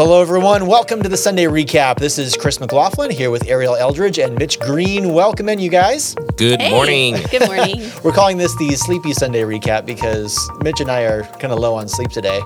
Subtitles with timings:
[0.00, 0.66] hello everyone.
[0.66, 1.98] Welcome to the Sunday recap.
[1.98, 5.12] This is Chris McLaughlin here with Ariel Eldridge and Mitch Green.
[5.12, 6.14] Welcome in, you guys.
[6.38, 7.16] Good Hey, morning.
[7.30, 7.90] Good morning.
[8.02, 11.74] We're calling this the Sleepy Sunday recap because Mitch and I are kind of low
[11.74, 12.40] on sleep today.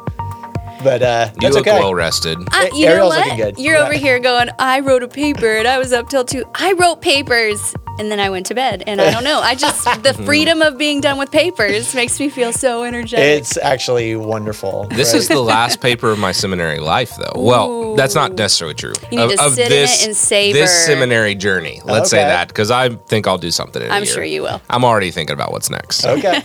[0.82, 1.78] But uh, You that's look okay.
[1.78, 2.38] well rested.
[2.52, 3.24] Uh, A- you know Ariel's what?
[3.28, 3.58] looking good.
[3.58, 3.84] You're Yeah.
[3.84, 6.44] over here going, I wrote a paper and I was up till two.
[6.56, 8.82] I wrote papers and then I went to bed.
[8.86, 9.40] And I don't know.
[9.40, 13.24] I just, the freedom of being done with papers makes me feel so energetic.
[13.24, 14.86] It's actually wonderful.
[14.88, 15.18] This right?
[15.18, 17.40] is the last paper of my seminary life, though.
[17.40, 18.92] Well, that's not necessarily true.
[19.10, 20.58] You need of, to of sit in this, it and savor.
[20.58, 21.80] This seminary journey.
[21.84, 24.12] Let's say that, because I think I'll do something in a I'm year.
[24.12, 24.60] sure you will.
[24.68, 26.04] I'm already thinking about what's next.
[26.04, 26.42] okay.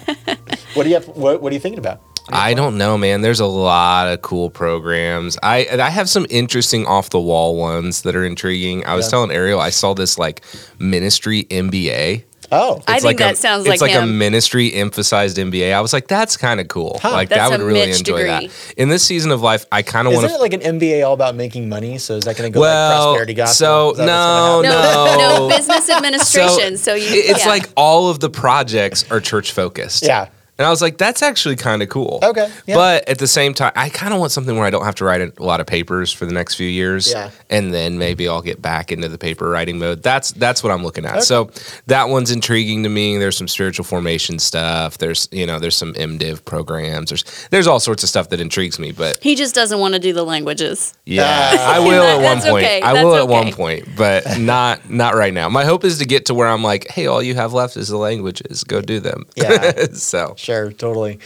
[0.73, 1.07] what do you have?
[1.09, 2.01] What, what are you thinking about?
[2.31, 3.21] I don't know, man.
[3.21, 5.37] There's a lot of cool programs.
[5.43, 8.85] I I have some interesting off the wall ones that are intriguing.
[8.85, 9.11] I was Yeah.
[9.11, 10.41] telling Ariel I saw this like
[10.79, 12.23] ministry MBA.
[12.51, 15.71] Oh, I think like that a, sounds it's like like a ministry emphasized MBA.
[15.71, 16.99] I was like, that's kind of cool.
[16.99, 17.11] Huh.
[17.11, 18.47] Like That's that would a really Mitch enjoy degree.
[18.47, 18.73] that.
[18.75, 21.05] In this season of life, I kind of want isn't to it like an MBA
[21.05, 21.99] all about making money?
[21.99, 23.53] So is that going to go like prosperity gospel?
[23.53, 25.47] so Is that what's gonna no, no, no.
[25.47, 26.77] no business administration.
[26.77, 27.51] So, you, it's yeah.
[27.51, 30.03] like all of the projects are church focused.
[30.03, 30.29] Yeah.
[30.59, 32.19] And I was like, that's actually kind of cool.
[32.21, 32.75] Okay, yeah.
[32.75, 35.05] But at the same time, I kind of want something where I don't have to
[35.05, 37.09] write a lot of papers for the next few years.
[37.11, 37.31] Yeah.
[37.49, 40.03] And then maybe I'll get back into the paper writing mode.
[40.03, 41.23] That's that's what I'm looking at.
[41.23, 41.49] So
[41.87, 43.17] that one's intriguing to me.
[43.17, 44.97] There's some spiritual formation stuff.
[44.97, 47.09] There's you know there's some MDiv programs.
[47.09, 48.91] There's there's all sorts of stuff that intrigues me.
[48.91, 50.93] But he just doesn't want to do the languages.
[51.05, 51.75] yeah, Ah.
[51.75, 52.65] I will at one point.
[52.65, 52.81] okay.
[52.81, 55.47] I That's will at one point, but not not right now.
[55.47, 57.87] My hope is to get to where I'm like, hey, all you have left is
[57.87, 58.65] the languages.
[58.65, 59.25] Go do them.
[59.37, 59.85] Yeah.
[59.93, 61.19] so Sure, totally.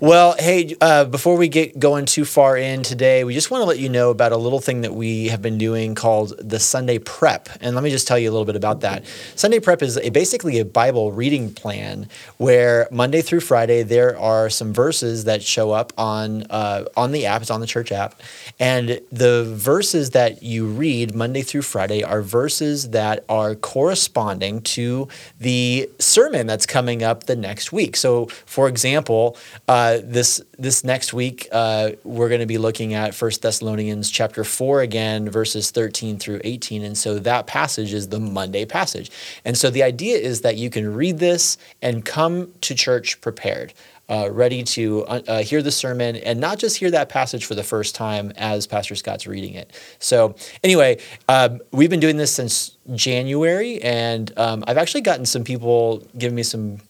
[0.00, 3.66] Well, hey, uh, before we get going too far in today, we just want to
[3.66, 6.98] let you know about a little thing that we have been doing called the Sunday
[6.98, 7.50] Prep.
[7.60, 9.04] And let me just tell you a little bit about that.
[9.36, 14.48] Sunday Prep is a, basically a Bible reading plan where Monday through Friday there are
[14.48, 17.42] some verses that show up on uh, on the app.
[17.42, 18.20] It's on the church app,
[18.58, 25.08] and the verses that you read Monday through Friday are verses that are corresponding to
[25.38, 27.96] the sermon that's coming up the next week.
[27.96, 29.36] So, for example,
[29.68, 34.44] uh, this this next week uh, we're going to be looking at First Thessalonians chapter
[34.44, 39.10] four again, verses thirteen through eighteen, and so that passage is the Monday passage.
[39.44, 43.72] And so the idea is that you can read this and come to church prepared.
[44.08, 47.54] Uh, ready to uh, uh, hear the sermon and not just hear that passage for
[47.54, 49.72] the first time as Pastor Scott's reading it.
[50.00, 50.98] So, anyway,
[51.28, 56.34] um, we've been doing this since January, and um, I've actually gotten some people giving
[56.34, 56.80] me some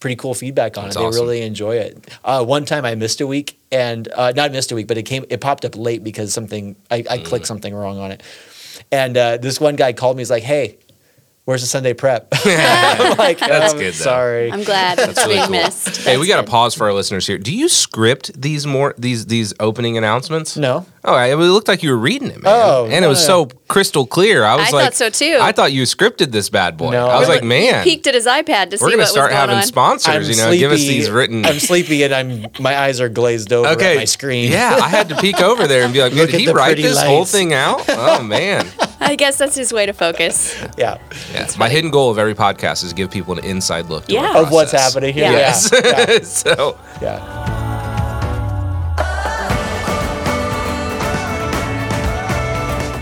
[0.00, 0.98] pretty cool feedback on That's it.
[1.00, 1.20] They awesome.
[1.22, 2.08] really enjoy it.
[2.24, 5.04] Uh, one time I missed a week, and uh, not missed a week, but it
[5.04, 7.24] came, it popped up late because something I, I Mm.
[7.24, 8.22] clicked something wrong on it,
[8.92, 10.20] and uh, this one guy called me.
[10.20, 10.78] He's like, "Hey."
[11.46, 12.26] Where's the Sunday prep?
[12.44, 14.04] I'm like, That's "Um, good, though.
[14.04, 14.50] Sorry.
[14.50, 15.52] I'm glad it's really being cool.
[15.52, 15.98] missed.
[16.04, 17.38] hey, we got to pause for our listeners here.
[17.38, 20.56] Do you script these more these these opening announcements?
[20.56, 20.84] No.
[21.04, 22.52] Oh, I- it looked like you were reading it, man.
[22.52, 23.46] Oh, and no, it was no.
[23.48, 24.42] so crystal clear.
[24.42, 25.38] I was I like, thought so, too.
[25.40, 26.90] I thought you scripted this bad boy.
[26.90, 27.06] No.
[27.06, 27.42] I was Really?
[27.42, 29.56] like, man, Peeked at his iPad to see we're gonna what start was going having
[29.58, 29.62] on.
[29.62, 30.28] sponsors.
[30.28, 31.46] you know, give us these written.
[31.46, 34.50] I'm sleepy and I'm my eyes are glazed over okay, at my screen.
[34.50, 36.70] Yeah, I had to peek over there and be like, Look did he the write
[36.70, 37.84] pretty this whole thing out?
[37.88, 38.66] Oh man.
[39.00, 40.54] I guess that's his way to focus.
[40.78, 40.98] yeah.
[41.32, 41.48] Yeah.
[41.58, 44.38] My hidden goal of every podcast is to give people an inside look Yeah.
[44.40, 45.24] Of what's happening here.
[45.24, 45.32] Yeah.
[45.32, 45.38] Yeah.
[45.38, 45.72] Yes.
[46.46, 46.54] Yeah.
[46.54, 47.52] so yeah.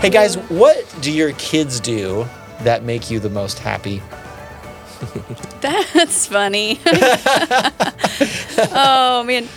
[0.01, 2.27] Hey guys, what do your kids do
[2.61, 4.03] that make you the most happy?
[5.61, 6.79] That's funny.
[8.71, 9.47] oh man.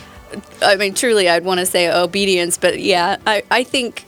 [0.63, 4.05] I mean, truly, I'd want to say obedience, but yeah, I, I think,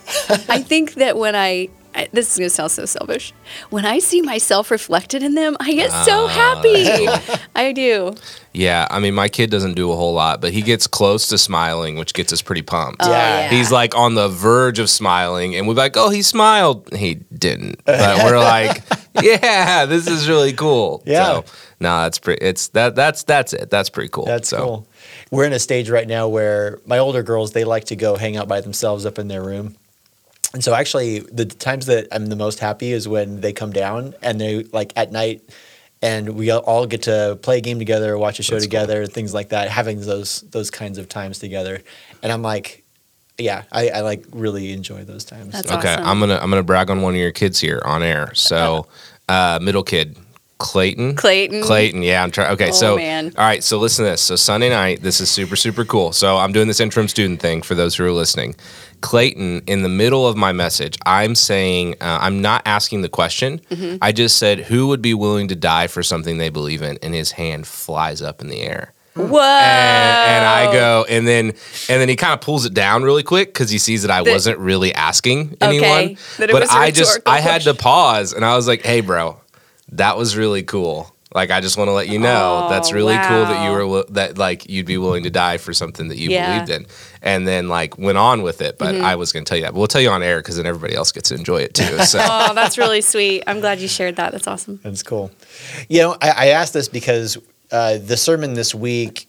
[0.49, 3.34] I think that when I, I, this is gonna sound so selfish,
[3.69, 6.28] when I see myself reflected in them, I get so ah.
[6.28, 7.41] happy.
[7.56, 8.13] I do.
[8.53, 11.38] Yeah, I mean, my kid doesn't do a whole lot, but he gets close to
[11.38, 13.02] smiling, which gets us pretty pumped.
[13.03, 13.50] Oh, Yeah.
[13.50, 17.84] He's like on the verge of smiling, and we're like, "Oh, he smiled." He didn't,
[17.85, 18.84] but we're like,
[19.22, 21.25] "Yeah, this is really cool." Yeah.
[21.25, 21.46] So,
[21.79, 22.46] no, that's pretty.
[22.46, 22.96] It's that.
[22.96, 23.70] That's that's it.
[23.70, 24.26] That's pretty cool.
[24.26, 24.87] That's So, cool.
[25.32, 28.37] We're in a stage right now where my older girls they like to go hang
[28.37, 29.76] out by themselves up in their room.
[30.53, 34.13] And so actually the times that I'm the most happy is when they come down
[34.21, 35.41] and they like at night
[36.01, 38.69] and we all get to play a game together, watch a show That's cool.
[38.81, 41.81] together, things like that, having those those kinds of times together.
[42.23, 42.83] And I'm like
[43.37, 45.53] yeah, I, I like really enjoy those times.
[45.53, 46.05] That's So- Okay, Awesome.
[46.05, 48.31] I'm gonna I'm gonna brag on one of your kids here on air.
[48.35, 48.87] So,
[49.29, 50.17] uh, middle kid,
[50.59, 51.15] Clayton.
[51.15, 51.63] Clayton.
[51.63, 52.03] Clayton.
[52.03, 52.51] Yeah, I'm trying.
[52.53, 53.27] Okay, Oh, so man.
[53.37, 53.63] all right.
[53.63, 54.21] So listen to this.
[54.21, 56.11] So Sunday night, this is super super cool.
[56.11, 58.55] So I'm doing this interim student thing for those who are listening.
[59.01, 63.59] Clayton, in the middle of my message, I'm saying uh, I'm not asking the question.
[63.69, 63.97] Mm-hmm.
[64.01, 67.13] I just said who would be willing to die for something they believe in, and
[67.13, 68.93] his hand flies up in the air.
[69.13, 69.25] Whoa.
[69.25, 73.23] and, and I go, and then and then he kind of pulls it down really
[73.23, 76.15] quick because he sees that I That- wasn't really asking anyone.
[76.39, 79.37] it but I just I had to pause, and I was like, "Hey, bro,
[79.91, 83.13] that was really cool." Like I just want to let you know Oh, that's really
[83.16, 86.17] cool that you were wi- that like you'd be willing to die for something that
[86.17, 86.63] you Yeah.
[86.63, 86.87] believed in,
[87.22, 88.78] and then like went on with it.
[88.78, 88.99] Mm-hmm.
[88.99, 89.72] But I was going to tell you that.
[89.73, 91.99] But we'll tell you on air because then everybody else gets to enjoy it too.
[92.05, 93.43] So Oh, that's really sweet.
[93.47, 94.31] I'm glad you shared that.
[94.33, 94.79] That's awesome.
[94.83, 95.31] That's cool.
[95.87, 97.37] You know, I, I asked this because
[97.72, 99.27] uh, the sermon this week,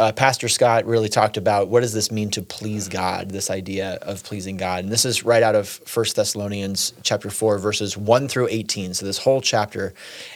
[0.00, 3.98] uh, Pastor Scott really talked about what does this mean to please God, this idea
[4.02, 4.82] of pleasing God.
[4.82, 8.94] And this is right out of First Thessalonians chapter 4, verses 1 through 18.
[8.94, 9.94] So this whole chapter.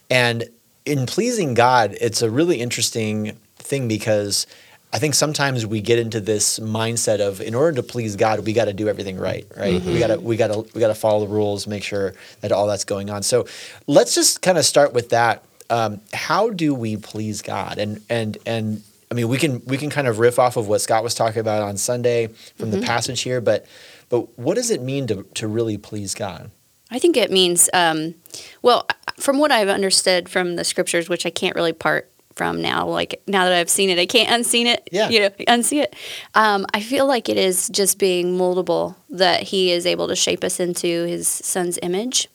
[0.09, 0.45] And
[0.89, 4.47] in pleasing God, it's a really interesting thing because
[4.93, 8.55] I think sometimes we get into this mindset of in order to please God, we
[8.55, 9.83] got to do everything right, right?
[9.83, 12.53] We got to we got to we got to follow the rules, make sure that
[12.53, 13.23] all that's going on.
[13.23, 13.47] So
[13.87, 15.45] let's just kind of start with that.
[15.69, 17.77] Um, how do we please God?
[17.77, 20.81] And and and I mean, we can we can kind of riff off of what
[20.81, 23.67] Scott was talking about on Sunday from the passage here, but
[24.09, 26.51] but what does it mean to to really please God?
[26.91, 28.15] I think it means, um,
[28.63, 28.87] well,
[29.19, 33.21] from what I've understood from the scriptures, which I can't really part from now, like
[33.27, 34.89] now that I've seen it, I can't unseen it.
[34.93, 35.09] Yeah.
[35.09, 35.97] You know, unsee it.
[36.35, 40.45] Um, I feel like it is just being moldable that He is able to shape
[40.45, 42.29] us into His Son's image.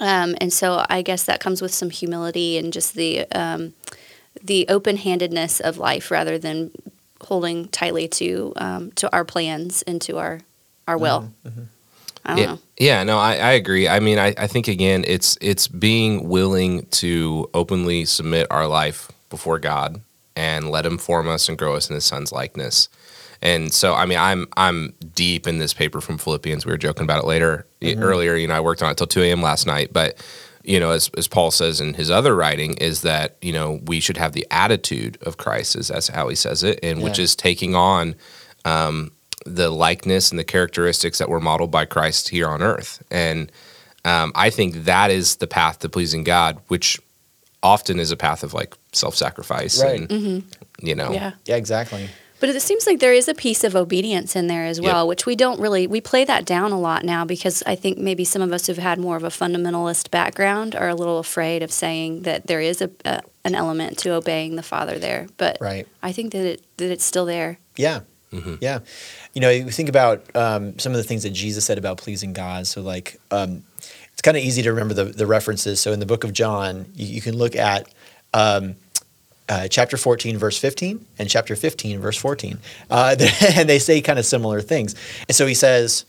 [0.00, 3.74] Um, and so I guess that comes with some humility and just the um,
[4.42, 6.70] the open handedness of life rather than
[7.20, 10.40] holding tightly to um, to our plans and to our
[10.88, 11.30] our will.
[12.24, 12.58] I don't yeah, know.
[12.78, 13.88] yeah, no, I, I agree.
[13.88, 19.10] I mean, I, I think again, it's it's being willing to openly submit our life
[19.30, 20.00] before God
[20.36, 22.88] and let Him form us and grow us in His Son's likeness.
[23.42, 26.66] And so, I mean, I'm I'm deep in this paper from Philippians.
[26.66, 28.34] We were joking about it later earlier.
[28.36, 29.40] You know, I worked on it till two a.m.
[29.40, 30.22] last night, but
[30.62, 33.98] you know, as, as Paul says in his other writing, is that you know we
[34.00, 37.34] should have the attitude of Christ, is that's how he says it, and which is
[37.34, 38.14] taking on
[38.66, 39.10] um,
[39.46, 43.02] the likeness and the characteristics that were modeled by Christ here on earth.
[43.10, 43.50] And
[44.04, 46.98] um, I think that is the path to pleasing God, which
[47.62, 50.10] often is a path of like self sacrifice Right.
[50.10, 50.44] and
[50.80, 51.32] you know Yeah.
[51.44, 52.08] Yeah, exactly.
[52.40, 54.84] But it seems like there is a piece of obedience in there as Yep.
[54.86, 57.98] well, which we don't really we play that down a lot now because I think
[57.98, 61.62] maybe some of us who've had more of a fundamentalist background are a little afraid
[61.62, 65.26] of saying that there is a, a an element to obeying the Father there.
[65.36, 65.86] But Right.
[66.02, 67.58] I think that it that it's still there.
[67.76, 68.00] Yeah.
[68.60, 68.80] Yeah.
[69.34, 72.32] You know, you think about um, some of the things that Jesus said about pleasing
[72.32, 72.66] God.
[72.66, 73.64] So, like, um,
[74.12, 75.80] it's kind of easy to remember the, the references.
[75.80, 77.92] So, in the book of John, you, you can look at
[78.32, 78.76] um,
[79.48, 82.58] uh, chapter 14, verse 15, and chapter 15, verse 14.
[82.88, 83.16] Uh,
[83.56, 84.94] and they say kind of similar things.
[85.28, 86.04] And so he says,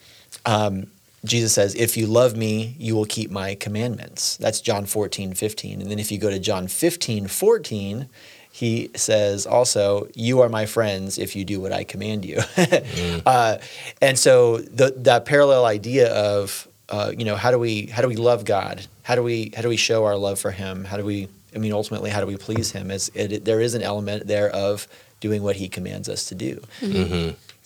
[0.46, 0.88] um,
[1.26, 4.38] Jesus says, If you love me, you will keep my commandments.
[4.38, 5.82] That's John 14, 15.
[5.82, 8.10] And then if you go to John 15, 14,
[8.52, 12.40] he says also, You are my friends if you do what I command you.
[13.26, 13.58] uh,
[14.02, 18.08] and so the, that parallel idea of, uh, you know, how do we how do
[18.08, 18.86] we love God?
[19.04, 20.84] How do we how do we show our love for Him?
[20.86, 22.92] How do we I mean, ultimately, how do we please Him?
[22.92, 24.88] Is it, it- there is an element there of
[25.22, 26.62] doing what He commands us to do.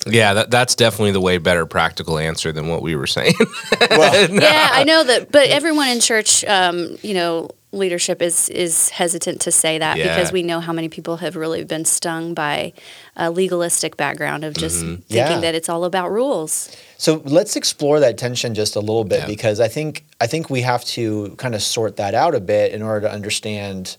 [0.08, 3.34] yeah that, that's definitely the way better practical answer than what we were saying
[3.90, 8.89] Well, Yeah, I know that, but everyone in church, um, you know, leadership is is
[8.89, 10.16] hesitant to say that Yeah.
[10.16, 12.73] because we know how many people have really been stung by
[13.16, 14.95] a legalistic background of just mm-hmm.
[14.95, 15.40] thinking Yeah.
[15.42, 16.76] that it's all about rules.
[16.97, 19.28] So let's explore that tension just a little bit Yeah.
[19.28, 22.71] because I think I think we have to kind of sort that out a bit
[22.71, 23.97] in order to understand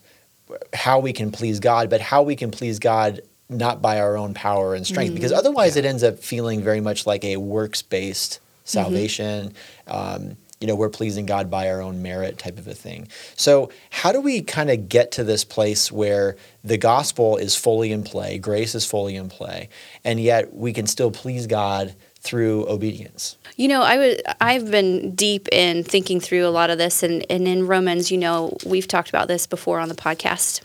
[0.73, 4.35] how we can please God, but how we can please God not by our own
[4.35, 5.15] power and strength, mm-hmm.
[5.17, 8.63] because otherwise it ends up feeling very much like a works based mm-hmm.
[8.65, 9.55] salvation.
[9.87, 13.09] Um, you know, we're pleasing God by our own merit type of a thing.
[13.35, 17.93] So, how do we kind of get to this place where the gospel is fully
[17.93, 19.69] in play, grace is fully in play,
[20.05, 23.37] and yet we can still please God through obedience?
[23.57, 24.23] You know, I would.
[24.41, 28.19] I've been deep in thinking through a lot of this, and, and in Romans, you
[28.19, 30.63] know, we've talked about this before on the podcast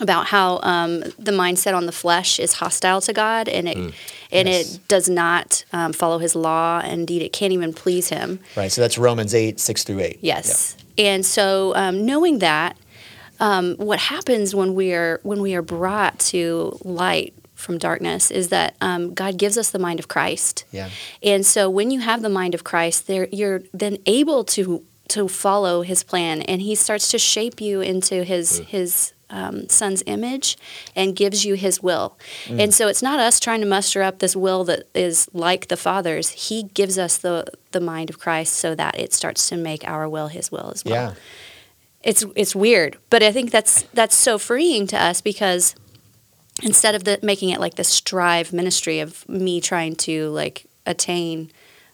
[0.00, 3.76] about how um, the mindset on the flesh is hostile to God, and it
[4.32, 4.74] and Yes.
[4.76, 6.80] it does not um, follow His law.
[6.80, 8.40] Indeed, it can't even please Him.
[8.56, 8.70] Right.
[8.72, 10.18] So that's Romans 8, 6 through 8.
[10.20, 10.76] Yes.
[10.98, 12.76] And so, um, knowing that,
[13.38, 18.48] um, what happens when we are when we are brought to light from darkness is
[18.48, 20.64] that um, God gives us the mind of Christ.
[20.72, 20.88] Yeah.
[21.22, 25.26] And so, when you have the mind of Christ, there you're then able to to
[25.26, 30.56] follow His plan, and He starts to shape you into His His um, Son's image,
[30.94, 32.18] and gives you His will.
[32.48, 35.76] And so, it's not us trying to muster up this will that is like the
[35.76, 36.48] Father's.
[36.48, 40.08] He gives us the the mind of Christ, so that it starts to make our
[40.08, 41.14] will His will as well Yeah.
[42.02, 45.74] it's it's weird, but I think that's that's so freeing to us because
[46.62, 51.50] instead of the, making it like the strive ministry of me trying to like attain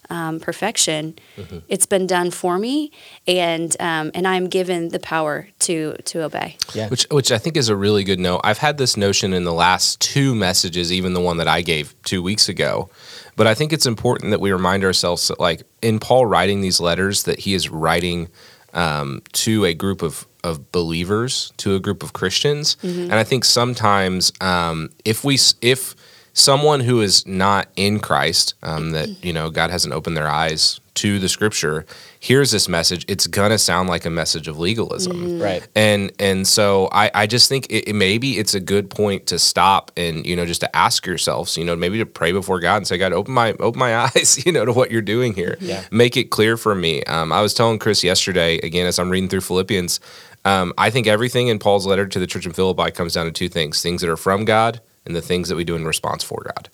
[0.09, 1.59] um, perfection, Mm-hmm.
[1.67, 2.91] it's been done for me,
[3.27, 6.57] and um, and I'm given the power to to obey.
[6.73, 6.89] Yeah.
[6.89, 8.41] Which, which I think is a really good note.
[8.43, 11.93] I've had this notion in the last two messages, even the one that I gave
[12.03, 12.89] two weeks ago.
[13.35, 16.79] But I think it's important that we remind ourselves that, like, in Paul writing these
[16.79, 18.29] letters, that he is writing
[18.73, 22.77] um, to a group of, of believers, to a group of Christians.
[22.81, 25.95] And I think sometimes um, if we, if
[26.37, 30.79] someone who is not in Christ, um, that, you know, God hasn't opened their eyes
[30.95, 31.85] to the scripture,
[32.19, 35.67] hears this message, it's going to sound like a message of legalism Right.
[35.75, 39.37] and and so I, I just think it, it maybe it's a good point to
[39.37, 42.77] stop and you know just to ask yourselves you know maybe to pray before God
[42.77, 45.57] and say God open my open my eyes you know to what you're doing here
[45.61, 45.83] Yeah.
[45.91, 49.29] make it clear for me um, I was telling Chris yesterday again as I'm reading
[49.29, 49.99] through Philippians
[50.45, 53.31] um, I think everything in Paul's letter to the church in Philippi comes down to
[53.31, 56.23] two things things that are from God and the things that we do in response
[56.23, 56.69] for God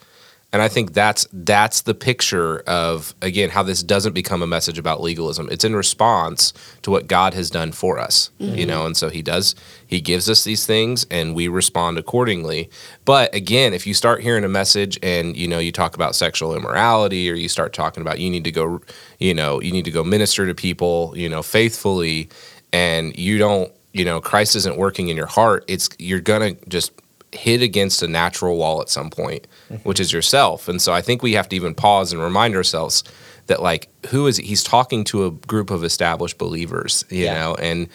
[0.53, 4.77] and I think that's that's the picture of again how this doesn't become a message
[4.77, 5.49] about legalism.
[5.51, 8.67] It's in response to what God has done for us, you mm-hmm.
[8.67, 8.85] know.
[8.85, 9.55] And so He does
[9.87, 12.69] He gives us these things, and we respond accordingly.
[13.03, 16.55] But again, if you start hearing a message and you know you talk about sexual
[16.55, 18.79] immorality, or you start talking about you need to go,
[19.17, 22.29] you know, you need to go minister to people, you know, faithfully,
[22.71, 26.91] and you don't, you know, Christ isn't working in your heart, it's you're gonna just
[27.33, 29.47] hit against a natural wall at some point,
[29.83, 30.67] which is yourself.
[30.67, 33.03] And so I think we have to even pause and remind ourselves
[33.47, 37.33] that like who is he's talking to a group of established believers, you Yeah.
[37.39, 37.87] know, and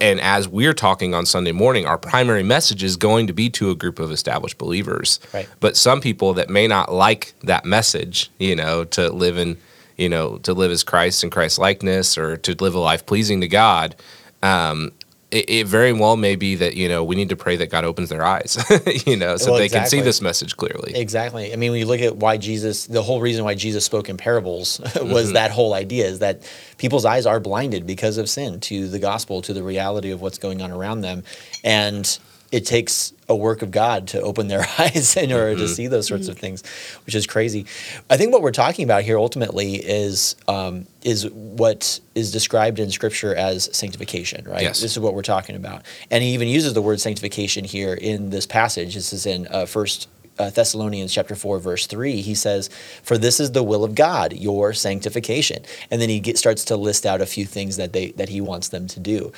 [0.00, 3.70] and as we're talking on Sunday morning, our primary message is going to be to
[3.70, 5.18] a group of established believers.
[5.34, 5.48] Right.
[5.58, 9.56] But some people that may not like that message, you know, to live in,
[9.96, 13.40] you know, to live as Christ and Christ likeness or to live a life pleasing
[13.40, 13.96] to God,
[14.42, 14.92] um,
[15.32, 17.84] it, it very well may be that you know we need to pray that God
[17.84, 18.62] opens their eyes,
[19.06, 20.94] you know, so Well, they can see this message clearly.
[20.94, 21.52] Exactly.
[21.52, 24.16] I mean, when you look at why Jesus, the whole reason why Jesus spoke in
[24.16, 25.32] parables was mm-hmm.
[25.32, 26.42] that whole idea is that
[26.76, 30.38] people's eyes are blinded because of sin to the gospel, to the reality of what's
[30.38, 31.24] going on around them.
[31.64, 32.18] And
[32.52, 36.06] it takes a work of God to open their eyes in order to see those
[36.06, 36.62] sorts of things,
[37.06, 37.66] which is crazy.
[38.10, 42.90] I think what we're talking about here ultimately is um, is what is described in
[42.90, 44.62] Scripture as sanctification, right?
[44.62, 44.80] Yes.
[44.80, 48.30] This is what we're talking about, and he even uses the word sanctification here in
[48.30, 48.94] this passage.
[48.94, 52.70] This is in uh, First uh, Thessalonians chapter 4 verse 3 he says
[53.02, 56.76] for this is the will of God your sanctification and then he get, starts to
[56.76, 59.30] list out a few things that they that he wants them to do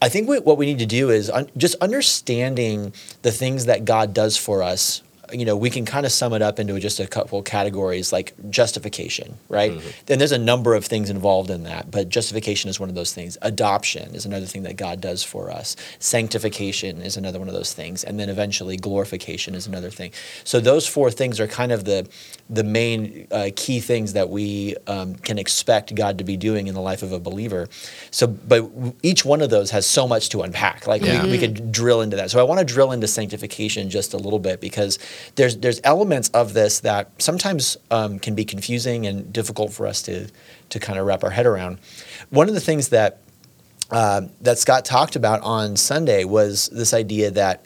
[0.00, 3.84] I think what, what we need to do is un- just understanding the things that
[3.84, 5.02] God does for us.
[5.32, 8.34] You know, we can kind of sum it up into just a couple categories like
[8.50, 9.72] justification, right?
[10.08, 13.12] And there's a number of things involved in that, but justification is one of those
[13.12, 13.36] things.
[13.42, 15.76] Adoption is another thing that God does for us.
[15.98, 20.10] Sanctification is another one of those things, and then eventually glorification is another thing.
[20.44, 22.08] So those four things are kind of the
[22.50, 26.74] the main uh, key things that we um, can expect God to be doing in
[26.74, 27.68] the life of a believer.
[28.10, 28.70] So, but
[29.02, 30.86] each one of those has so much to unpack.
[30.86, 31.24] Like Yeah.
[31.24, 32.30] we, we could drill into that.
[32.30, 34.98] So I want to drill into sanctification just a little bit because
[35.36, 40.02] there's there's elements of this that sometimes um, can be confusing and difficult for us
[40.02, 40.28] to
[40.70, 41.78] to kind of wrap our head around.
[42.30, 43.20] One of the things that
[43.90, 47.64] uh, that Scott talked about on Sunday was this idea that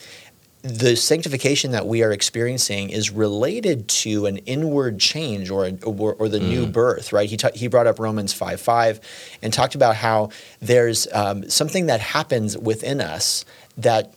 [0.63, 6.29] the sanctification that we are experiencing is related to an inward change or, or, or
[6.29, 7.29] the new birth, right?
[7.29, 8.99] He, ta- he brought up Romans 5 5
[9.41, 10.29] and talked about how
[10.61, 13.43] there's um, something that happens within us
[13.77, 14.13] that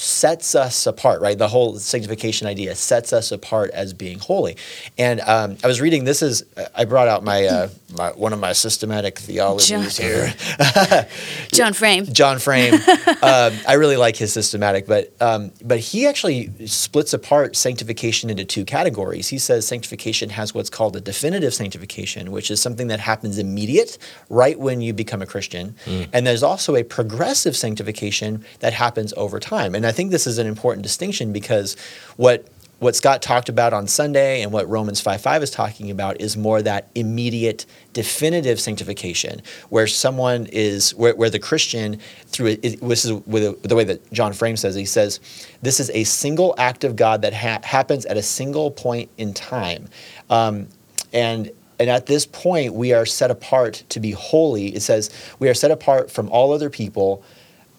[0.00, 1.36] sets us apart, right?
[1.36, 4.56] The whole sanctification idea sets us apart as being holy.
[4.96, 8.40] And um, I was reading, this is, I brought out my, uh, my one of
[8.40, 10.06] my systematic theologies John.
[10.06, 10.34] here.
[11.52, 12.06] John Frame.
[12.06, 12.74] John Frame.
[13.22, 18.44] um, I really like his systematic, but um, but he actually splits apart sanctification into
[18.44, 19.28] two categories.
[19.28, 23.98] He says sanctification has what's called a definitive sanctification, which is something that happens immediate,
[24.28, 25.74] right when you become a Christian,
[26.12, 29.74] and there's also a progressive sanctification that happens over time.
[29.74, 31.76] And I think this is an important distinction because
[32.16, 32.46] what
[32.78, 36.36] what Scott talked about on Sunday and what Romans 5 5 is talking about is
[36.36, 43.04] more that immediate, definitive sanctification, where someone is, where, where the Christian, through it, this
[43.04, 45.18] is with the way that John Frame says, he says,
[45.60, 49.34] this is a single act of God that ha- happens at a single point in
[49.34, 49.88] time.
[50.30, 50.68] Um,
[51.12, 54.68] and and at this point, we are set apart to be holy.
[54.68, 57.24] It says, we are set apart from all other people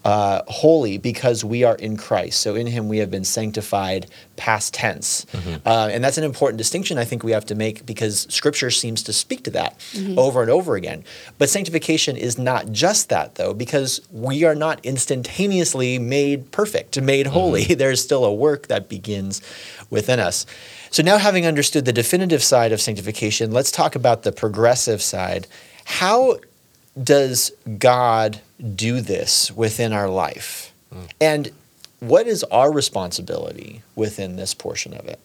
[0.04, 2.42] uh, holy because we are in Christ.
[2.42, 5.26] So in Him we have been sanctified, past tense,
[5.66, 9.04] uh, and that's an important distinction I think we have to make because Scripture seems
[9.04, 9.80] to speak to that
[10.18, 11.04] over and over again.
[11.38, 17.28] But sanctification is not just that though, because we are not instantaneously made perfect, made
[17.28, 17.64] holy.
[17.76, 19.42] There's still a work that begins
[19.90, 20.46] within us.
[20.90, 25.48] So now having understood the definitive side of sanctification, let's talk about the progressive side.
[25.86, 26.40] How
[27.02, 28.42] does God
[28.76, 30.74] do this within our life?
[30.94, 31.10] Mm.
[31.20, 31.52] And
[32.00, 35.20] what is our responsibility within this portion of it?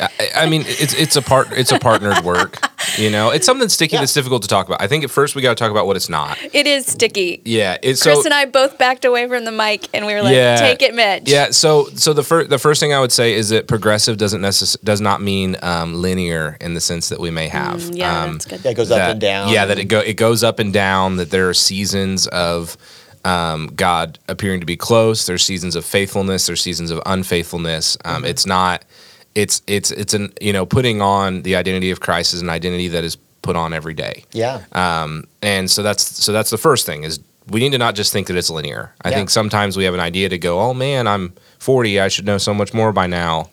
[0.00, 2.58] I, I mean, it's it's a part it's a partnered work.
[2.96, 4.00] You know, it's something sticky Yeah.
[4.00, 4.80] that's difficult to talk about.
[4.80, 6.38] I think at first we got to talk about what it's not.
[6.52, 7.42] It is sticky.
[7.44, 10.22] Yeah, it's Chris so, and I both backed away from the mic, and we were
[10.22, 10.56] like, Yeah.
[10.56, 13.48] "Take it, Mitch." Yeah, so so the first the first thing I would say is
[13.48, 17.48] that progressive doesn't necess- does not mean um, linear in the sense that we may
[17.48, 17.80] have.
[17.80, 18.60] Mm, yeah, Um, that's good.
[18.60, 19.48] That goes up and down.
[19.52, 21.16] Yeah, that it go it goes up and down.
[21.16, 22.76] That there are seasons of
[23.24, 25.26] um, God appearing to be close.
[25.26, 26.46] There's seasons of faithfulness.
[26.46, 27.96] There's seasons of unfaithfulness.
[28.04, 28.24] Um, Mm-hmm.
[28.26, 28.84] It's not.
[29.42, 32.88] It's it's it's an you know putting on the identity of Christ is an identity
[32.88, 34.24] that is put on every day.
[34.32, 34.62] Yeah.
[34.72, 38.12] Um, and so that's so that's the first thing is we need to not just
[38.12, 38.92] think that it's linear.
[39.02, 39.16] I Yeah.
[39.16, 42.36] think sometimes we have an idea to go, oh man, I'm 40, I should know
[42.38, 43.48] so much more by now.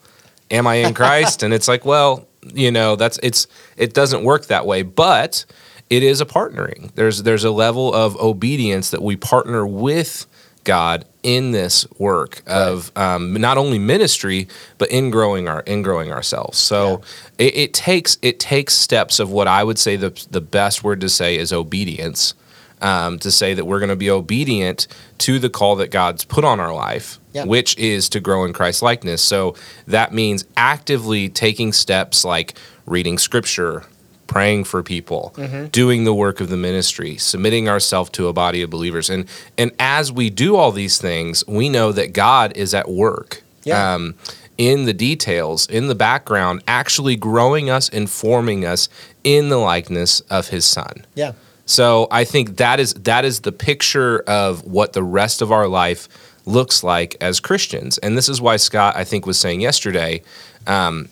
[0.51, 1.43] Am I in Christ?
[1.43, 5.45] and it's like, well, you know, that's it's it doesn't work that way, but
[5.89, 6.91] it is a partnering.
[6.95, 10.25] There's there's a level of obedience that we partner with
[10.65, 16.11] God in this work of um, not only ministry but in growing our in growing
[16.11, 16.57] ourselves.
[16.57, 17.01] So
[17.39, 20.99] it, it takes it takes steps of what I would say the the best word
[21.01, 22.33] to say is obedience.
[22.81, 24.87] Um, to say that we're going to be obedient
[25.19, 27.45] to the call that God's put on our life, Yeah.
[27.45, 29.21] which is to grow in Christ likeness.
[29.23, 29.55] So
[29.87, 32.53] that means actively taking steps like
[32.85, 33.85] reading scripture,
[34.35, 35.33] praying for people,
[35.71, 39.09] doing the work of the ministry, submitting ourselves to a body of believers.
[39.09, 43.43] And and as we do all these things, we know that God is at work.
[43.63, 43.93] Yeah.
[43.93, 44.15] Um,
[44.57, 48.89] in the details, in the background, actually growing us and forming us
[49.23, 51.05] in the likeness of his son.
[51.13, 51.31] Yeah.
[51.65, 55.69] So I think that is that is the picture of what the rest of our
[55.69, 56.09] life
[56.45, 60.23] looks like as Christians, and this is why Scott I think was saying yesterday.
[60.67, 61.07] Um,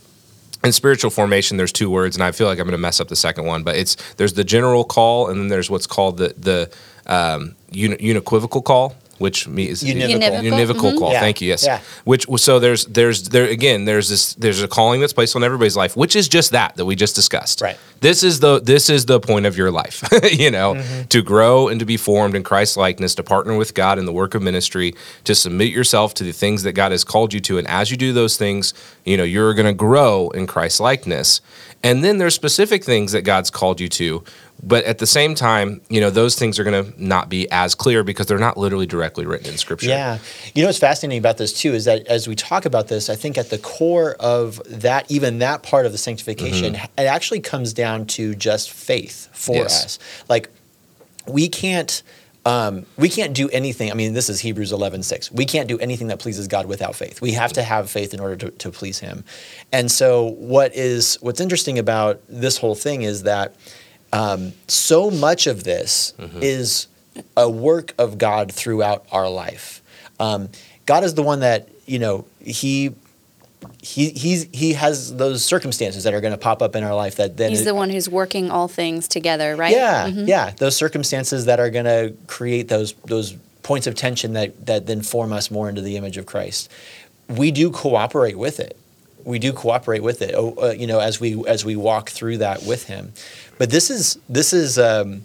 [0.64, 3.10] in spiritual formation, there's two words, and I feel like I'm going to mess up
[3.10, 6.34] the second one, but it's there's the general call, and then there's what's called the
[6.38, 6.72] the
[7.06, 10.20] um, uni- unequivocal call, which means Univocal.
[10.42, 10.52] Univocal.
[10.74, 11.12] univocal call.
[11.12, 11.20] Yeah.
[11.20, 11.48] Thank you.
[11.50, 11.66] Yes.
[11.66, 11.82] Yeah.
[12.04, 15.78] Which so there's there's there again there's this there's a calling that's placed on everybody's
[15.78, 17.62] life, which is just that that we just discussed.
[17.62, 17.78] Right.
[18.02, 21.04] This is the this is the point of your life, you know, Mm-hmm.
[21.10, 24.12] to grow and to be formed in Christ's likeness, to partner with God in the
[24.14, 27.58] work of ministry, to submit yourself to the things that God has called you to,
[27.58, 28.74] and as you do those things,
[29.06, 31.42] you know, you're going to grow in Christ's likeness.
[31.84, 34.24] And then there's specific things that God's called you to,
[34.66, 37.76] but at the same time, you know, those things are going to not be as
[37.76, 39.90] clear because they're not literally directly written in Scripture.
[39.90, 40.20] Yeah.
[40.56, 43.16] You know what's fascinating about this too is that as we talk about this, I
[43.16, 46.86] think at the core of that, even that part of the sanctification, Mm-hmm.
[47.00, 49.86] it actually comes down to just faith for Yes.
[49.86, 50.00] us.
[50.30, 50.50] Like
[51.28, 52.02] we can't
[52.46, 53.90] um, we can't do anything.
[53.90, 55.32] I mean, this is Hebrews 11, 6.
[55.32, 57.22] We can't do anything that pleases God without faith.
[57.22, 59.24] We have to have faith in order to, to please Him.
[59.72, 63.56] And so, what is what's interesting about this whole thing is that
[64.14, 66.88] um, so much of this is
[67.36, 69.82] a work of God throughout our life.
[70.20, 70.50] Um,
[70.86, 72.94] God is the one that you know He
[73.82, 77.16] he he's he has those circumstances that are going to pop up in our life
[77.16, 79.72] that then He's it- the one who's working all things together, right?
[79.74, 80.28] yeah, Mhm.
[80.28, 84.86] yeah, those circumstances that are going to create those those points of tension that that
[84.86, 86.70] then form us more into the image of Christ.
[87.30, 88.76] We do cooperate with it.
[89.26, 90.34] We do cooperate with it.
[90.36, 93.14] Oh, uh, you know, as we as we walk through that with Him.
[93.58, 95.24] But this is this is um,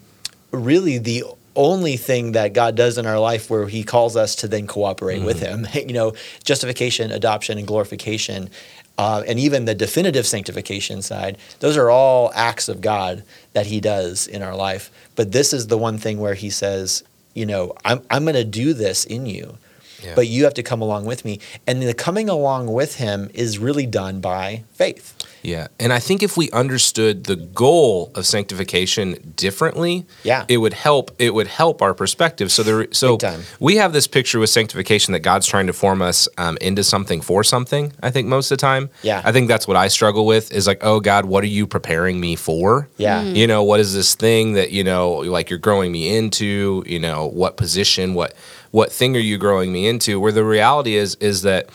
[0.52, 1.24] really the
[1.56, 5.22] only thing that God does in our life where He calls us to then cooperate
[5.22, 5.66] with Him.
[5.74, 6.12] You know,
[6.44, 8.50] justification, adoption, and glorification.
[8.98, 13.80] Uh, and even the definitive sanctification side, those are all acts of God that He
[13.80, 14.90] does in our life.
[15.16, 18.44] But this is the one thing where He says, you know, I'm, I'm going to
[18.44, 19.56] do this in you,
[20.02, 20.14] Yeah.
[20.14, 21.40] but you have to come along with me.
[21.66, 25.14] And the coming along with Him is really done by faith.
[25.42, 25.68] Yeah.
[25.80, 30.44] And I think if we understood the goal of sanctification differently, Yeah.
[30.48, 32.50] it would help it would help our perspective.
[32.50, 33.18] So there so
[33.60, 37.20] we have this picture with sanctification that God's trying to form us um, into something
[37.20, 38.90] for something, I think most of the time.
[39.02, 39.22] Yeah.
[39.24, 42.20] I think that's what I struggle with is like, oh God, what are you preparing
[42.20, 42.88] me for?
[42.96, 43.22] Yeah.
[43.22, 43.32] Mm.
[43.32, 43.36] Mm.
[43.36, 46.98] You know, what is this thing that, you know, like you're growing me into, you
[46.98, 48.34] know, what position, what
[48.70, 50.18] what thing are you growing me into?
[50.20, 51.68] Where the reality is is that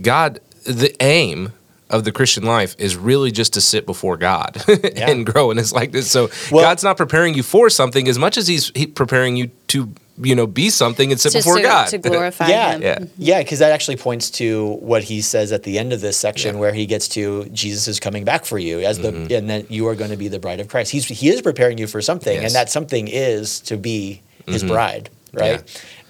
[0.00, 1.52] God the aim
[1.88, 5.08] of the Christian life is really just to sit before God Yeah.
[5.10, 6.10] and grow in His likeness.
[6.10, 9.92] So Well- God's not preparing you for something as much as He's preparing you to
[10.18, 11.88] you know be something and sit Just before to, God.
[11.88, 12.82] to glorify yeah, him.
[12.82, 12.98] Yeah.
[13.18, 16.54] yeah, because that actually points to what he says at the end of this section,
[16.54, 16.60] Yeah.
[16.60, 19.32] where he gets to Jesus is coming back for you as the, Mm-hmm.
[19.34, 20.90] and then you are going to be the bride of Christ.
[20.90, 22.38] He's he is preparing you for something, Yes.
[22.38, 22.46] Mm-hmm.
[22.46, 25.62] and that something is to be his bride, right?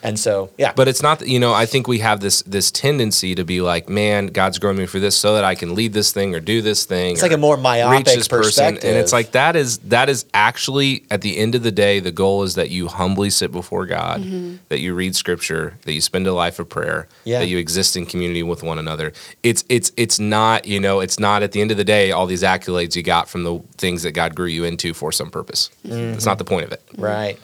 [0.06, 1.52] And so, yeah, But it's not that you know.
[1.52, 5.00] I think we have this this tendency to be like, man, God's growing me for
[5.00, 7.14] this, so that I can lead this thing or do this thing.
[7.14, 8.76] It's like a more myopic person.
[8.76, 12.12] and it's like that is that is actually at the end of the day, the
[12.12, 14.58] goal is that you humbly sit before God, mm-hmm.
[14.68, 17.40] that you read Scripture, that you spend a life of prayer, Yeah.
[17.40, 19.12] that you exist in community with one another.
[19.42, 22.26] It's it's it's not you know it's not at the end of the day all
[22.26, 25.68] these accolades you got from the things that God grew you into for some purpose.
[25.84, 26.12] Mm-hmm.
[26.12, 26.82] That's not the point of it.
[26.96, 27.40] Right.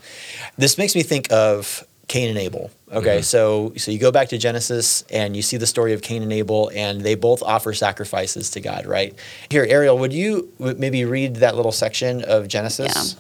[0.57, 2.71] This makes me think of Cain and Abel.
[2.93, 3.23] Okay, Mm-hmm.
[3.23, 6.33] so so you go back to Genesis and you see the story of Cain and
[6.33, 8.85] Abel, and they both offer sacrifices to God.
[8.85, 9.15] Right
[9.49, 13.17] here, Ariel, would you w- maybe read that little section of Genesis?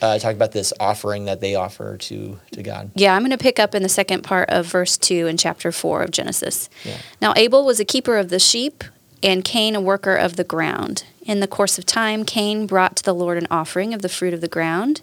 [0.00, 2.90] Uh, talk about this offering that they offer to to God.
[2.96, 5.70] Yeah, I'm going to pick up in the second part of verse 2 in chapter
[5.70, 6.68] 4 of Genesis.
[6.84, 6.96] Yeah.
[7.20, 8.82] Now, Abel was a keeper of the sheep,
[9.22, 11.04] and Cain a worker of the ground.
[11.24, 14.34] In the course of time, Cain brought to the Lord an offering of the fruit
[14.34, 15.02] of the ground,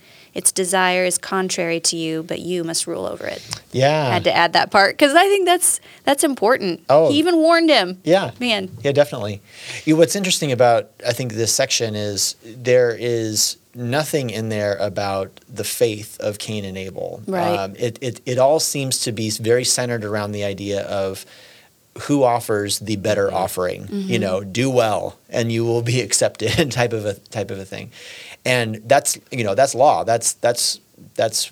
[0.33, 3.45] Its desire is contrary to you, but you must rule over it.
[3.73, 4.07] Yeah.
[4.07, 6.83] I had to add that part because I think that's that's important.
[6.89, 7.11] Oh.
[7.11, 7.99] He even warned him.
[8.03, 8.31] Yeah.
[8.39, 8.69] Man.
[8.81, 9.41] Yeah, definitely.
[9.85, 14.75] You know, what's interesting about I think this section is there is nothing in there
[14.77, 17.21] about the faith of Cain and Abel.
[17.27, 17.57] Right.
[17.57, 21.25] Um, it, it it all seems to be very centered around the idea of
[22.03, 23.85] who offers the better offering.
[23.89, 27.65] You know, do well and you will be accepted type of a type of a
[27.65, 27.91] thing.
[28.45, 30.03] And that's you know that's law.
[30.03, 30.79] That's that's
[31.15, 31.51] that's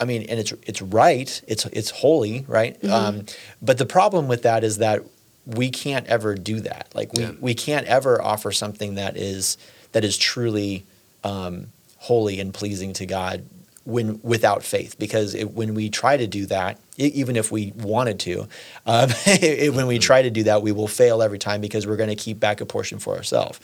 [0.00, 1.42] I mean, and it's it's right.
[1.48, 2.82] It's it's holy, right?
[2.84, 3.24] Um,
[3.62, 5.02] but the problem with that is that
[5.46, 6.88] we can't ever do that.
[6.94, 7.32] Like we, Yeah.
[7.40, 9.58] we can't ever offer something that is
[9.92, 10.84] that is truly
[11.24, 11.66] um,
[11.98, 13.44] holy and pleasing to God
[13.84, 14.96] when without faith.
[14.98, 18.48] Because it, when we try to do that, e- even if we wanted to,
[18.86, 21.96] um, it- when we try to do that, we will fail every time because we're
[21.96, 23.58] going to keep back a portion for ourselves,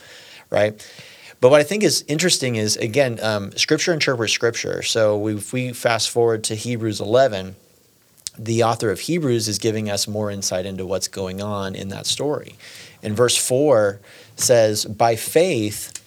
[0.49, 0.73] right?
[1.41, 4.83] But what I think is interesting is again, um, Scripture interprets Scripture.
[4.83, 7.55] So if we fast forward to Hebrews 11,
[8.37, 12.05] the author of Hebrews is giving us more insight into what's going on in that
[12.05, 12.55] story.
[13.03, 13.99] And verse 4
[14.35, 15.97] says, By faith,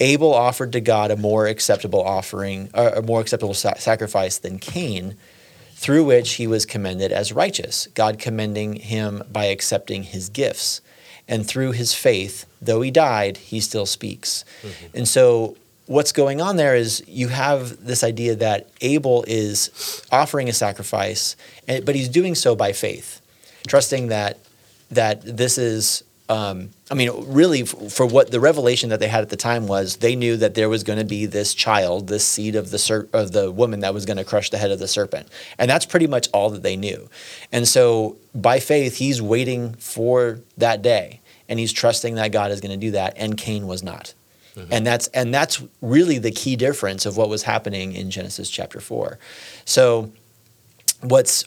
[0.00, 5.16] Abel offered to God a more acceptable offering, a more acceptable sa- sacrifice than Cain,
[5.74, 10.80] through which he was commended as righteous, God commending him by accepting his gifts.
[11.26, 14.44] And through his faith, though he died, he still speaks.
[14.62, 14.96] Mm-hmm.
[14.98, 15.56] And so,
[15.86, 21.36] what's going on there is you have this idea that Abel is offering a sacrifice,
[21.66, 23.20] but he's doing so by faith,
[23.66, 24.38] trusting that
[24.90, 26.04] that this is.
[26.28, 29.66] Um, I mean, really, f- for what the revelation that they had at the time
[29.66, 32.78] was, they knew that there was going to be this child, this seed of the
[32.78, 35.70] ser- of the woman that was going to crush the head of the serpent, and
[35.70, 37.10] that's pretty much all that they knew.
[37.52, 42.62] And so, by faith, he's waiting for that day, and he's trusting that God is
[42.62, 43.12] going to do that.
[43.18, 44.14] And Cain was not,
[44.70, 48.80] and that's and that's really the key difference of what was happening in Genesis chapter
[48.80, 49.18] four.
[49.66, 50.10] So,
[51.02, 51.44] what's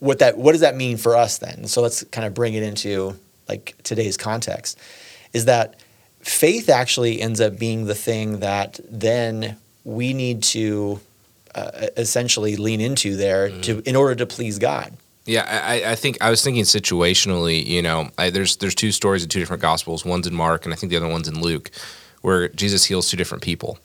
[0.00, 1.66] what that what does that mean for us then?
[1.66, 4.78] So let's kind of bring it into like today's context.
[5.32, 5.80] Is that
[6.20, 11.00] faith actually ends up being the thing that then we need to
[11.54, 14.92] uh, essentially lean into there to in order to please God.
[15.24, 17.64] Yeah, I, I think I was thinking situationally.
[17.64, 20.04] You know, I, there's there's two stories in two different gospels.
[20.04, 21.70] One's in Mark, and I think the other one's in Luke,
[22.22, 23.78] where Jesus heals two different people.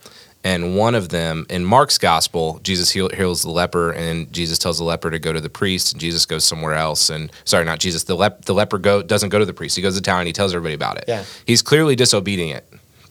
[0.43, 4.79] And one of them in Mark's gospel, Jesus heal, heals the leper, and Jesus tells
[4.79, 7.09] the leper to go to the priest, and Jesus goes somewhere else.
[7.11, 8.03] And sorry, not Jesus.
[8.05, 9.75] The lep, the leper go doesn't go to the priest.
[9.75, 10.21] He goes to town.
[10.21, 11.05] and He tells everybody about it.
[11.07, 11.23] Yeah.
[11.45, 12.63] He's clearly disobedient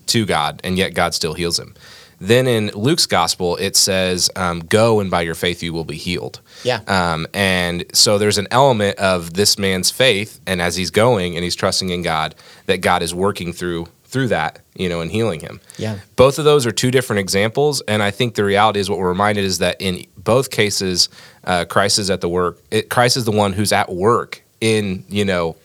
[0.07, 1.75] to God, and yet God still heals him.
[2.23, 5.97] Then in Luke's gospel, it says, um, "Go and by your faith you will be
[5.97, 6.81] healed." Yeah.
[6.87, 11.45] Um, and so there's an element of this man's faith, and as he's going and
[11.45, 12.35] he's trusting in God,
[12.67, 15.61] that God is working through through that, you know, and healing him.
[15.79, 15.99] Yeah.
[16.17, 19.09] Both of those are two different examples, and I think the reality is what we're
[19.09, 21.09] reminded is that in both cases,
[21.45, 22.61] uh, Christ is at the work.
[22.71, 25.57] It, Christ is the one who's at work in you know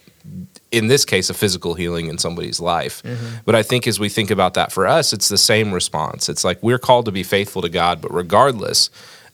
[0.71, 3.01] in this case, a physical healing in somebody's life.
[3.45, 6.27] But I think as we think about that for us, it's the same response.
[6.27, 8.89] It's like we're called to be faithful to God, but regardless,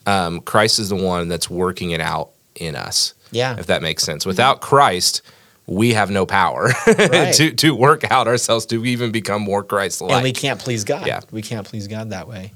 [0.06, 3.14] um, Christ is the one that's working it out in us.
[3.32, 3.58] Yeah.
[3.58, 4.26] If that makes sense.
[4.26, 5.22] Without Christ,
[5.66, 7.34] we have no power Right.
[7.34, 10.12] to, to work out ourselves to even become more Christ like.
[10.12, 11.06] and we can't please God.
[11.06, 11.20] Yeah.
[11.30, 12.52] We can't please God that way.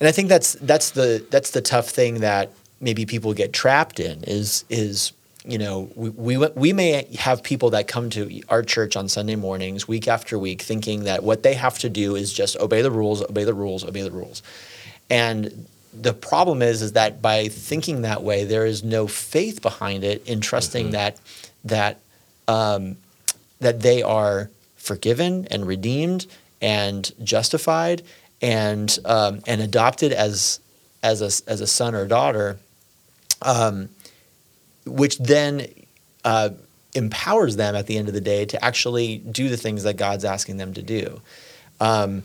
[0.00, 3.98] And I think that's that's the that's the tough thing that maybe people get trapped
[3.98, 5.12] in is is
[5.44, 9.36] you know we, we we may have people that come to our church on Sunday
[9.36, 12.90] mornings week after week thinking that what they have to do is just obey the
[12.90, 14.42] rules, obey the rules, obey the rules.
[15.08, 20.04] And the problem is is that by thinking that way there is no faith behind
[20.04, 20.92] it in trusting mm-hmm.
[20.92, 21.18] that
[21.64, 22.00] that
[22.48, 22.96] um,
[23.60, 26.26] that they are forgiven and redeemed
[26.60, 28.02] and justified
[28.42, 30.60] and um, and adopted as
[31.02, 32.58] as a as a son or daughter,
[33.42, 33.88] um,
[34.84, 35.66] which then
[36.24, 36.50] uh,
[36.94, 40.24] empowers them at the end of the day to actually do the things that God's
[40.24, 41.20] asking them to do.
[41.80, 42.22] Um,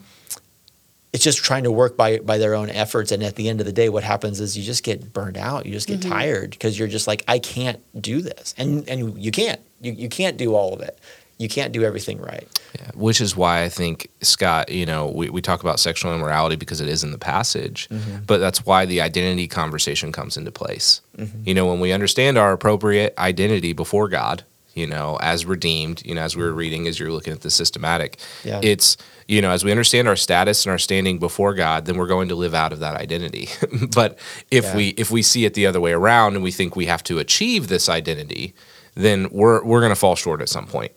[1.13, 3.65] it's just trying to work by by their own efforts, and at the end of
[3.65, 5.65] the day, what happens is you just get burned out.
[5.65, 9.31] You just get tired because you're just like, I can't do this, and and you
[9.31, 9.59] can't.
[9.81, 10.99] You you can't do all of it.
[11.37, 12.47] You can't do everything right.
[12.79, 16.55] Yeah, which is why I think Scott, you know, we, we talk about sexual immorality
[16.55, 18.23] because it is in the passage, mm-hmm.
[18.27, 21.01] but that's why the identity conversation comes into place.
[21.17, 21.41] Mm-hmm.
[21.43, 24.43] You know, when we understand our appropriate identity before God,
[24.75, 26.57] you know, as redeemed, you know, as we were mm-hmm.
[26.59, 28.59] reading, as you're looking at the systematic, Yeah.
[28.63, 28.95] it's,
[29.27, 32.29] you know, as we understand our status and our standing before God, then we're going
[32.29, 33.49] to live out of that identity.
[33.95, 34.17] but
[34.49, 34.75] if Yeah.
[34.75, 37.19] we if we see it the other way around and we think we have to
[37.19, 38.53] achieve this identity,
[39.01, 40.91] then we're we're going to fall short at some point.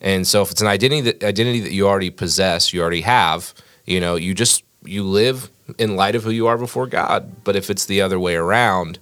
[0.00, 3.52] And so if it's an identity that identity that you already possess, you already have,
[3.84, 7.44] you know, you just you live in light of who you are before God.
[7.44, 8.98] But if it's the other way around,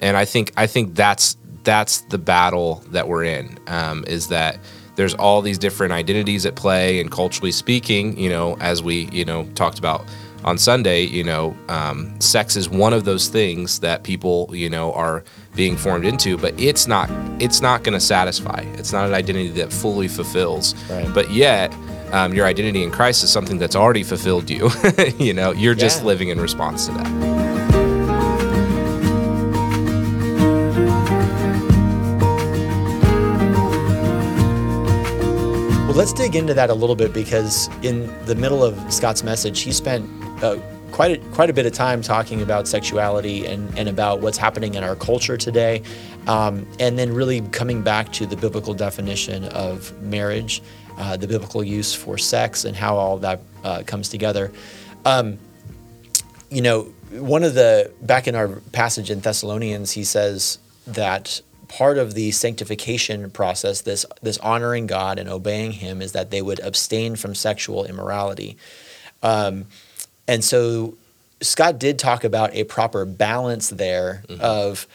[0.00, 4.58] and I think I think that's that's the battle that we're in, um, is that
[4.96, 9.24] there's all these different identities at play, and culturally speaking, you know, as we you
[9.24, 10.04] know talked about
[10.44, 14.92] on Sunday, you know, um, sex is one of those things that people, you know,
[14.92, 18.60] are being formed into, but it's not, it's not going to satisfy.
[18.74, 20.74] It's not an identity that fully fulfills.
[20.88, 21.12] Right.
[21.12, 21.74] But yet,
[22.12, 24.70] um, your identity in Christ is something that's already fulfilled you.
[25.18, 27.10] you know, you're just living in response to that.
[35.86, 39.62] Well, let's dig into that a little bit because in the middle of Scott's message,
[39.62, 40.08] he spent
[40.42, 40.58] uh,
[40.92, 44.74] quite a, quite a bit of time talking about sexuality and, and about what's happening
[44.74, 45.82] in our culture today,
[46.26, 50.62] um, and then really coming back to the biblical definition of marriage,
[50.98, 54.52] uh, the biblical use for sex, and how all that uh, comes together.
[55.04, 55.38] Um,
[56.50, 61.98] you know, one of the back in our passage in Thessalonians, he says that part
[61.98, 66.60] of the sanctification process, this this honoring God and obeying Him, is that they would
[66.60, 68.56] abstain from sexual immorality.
[69.22, 69.66] Um,
[70.28, 70.94] and so
[71.40, 74.86] Scott did talk about a proper balance there of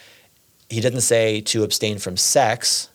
[0.70, 2.90] he didn't say to abstain from sex.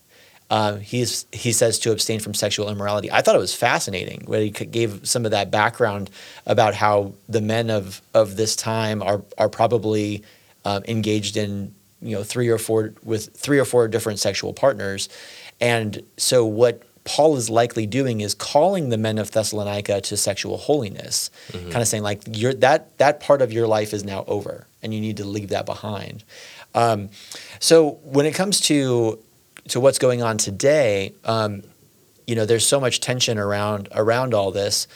[0.49, 3.11] Uh, he's, he says to abstain from sexual immorality.
[3.11, 6.09] I thought it was fascinating when he gave some of that background
[6.47, 10.23] about how the men of, of this time are, are probably
[10.65, 15.09] um, engaged in you know three or four with three or four different sexual partners,
[15.61, 20.57] and so what Paul is likely doing is calling the men of Thessalonica to sexual
[20.59, 24.67] holiness, kind of saying like you're, that that part of your life is now over,
[24.83, 26.25] and you need to leave that behind.
[26.75, 27.11] Um,
[27.61, 29.19] so when it comes to
[29.69, 31.63] to what's going on today, um,
[32.27, 34.89] you know, there's so much tension around around all this.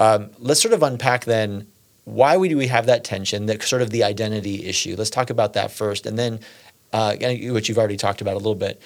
[0.00, 1.66] Um, let's sort of unpack then
[2.04, 4.96] why we do we have that tension, that sort of the identity issue.
[4.96, 6.40] Let's talk about that first, and then
[6.92, 8.80] uh, which you've already talked about a little bit,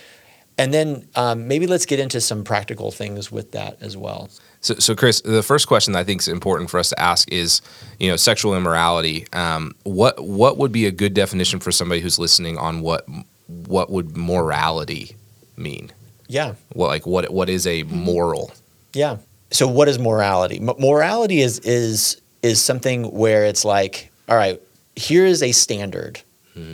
[0.56, 4.30] and then um, maybe let's get into some practical things with that as well.
[4.60, 7.30] So, so Chris, the first question that I think is important for us to ask
[7.30, 7.60] is,
[7.98, 9.26] you know, sexual immorality.
[9.32, 13.06] Um, what what would be a good definition for somebody who's listening on what
[13.46, 15.16] what would morality
[15.56, 15.92] mean?
[16.28, 16.54] Yeah.
[16.72, 18.52] What like what what is a moral?
[18.92, 19.18] Yeah.
[19.50, 20.58] So what is morality?
[20.58, 24.60] M- morality is is is something where it's like, all right,
[24.96, 26.20] here is a standard,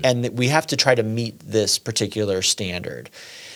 [0.05, 3.09] and we have to try to meet this particular standard.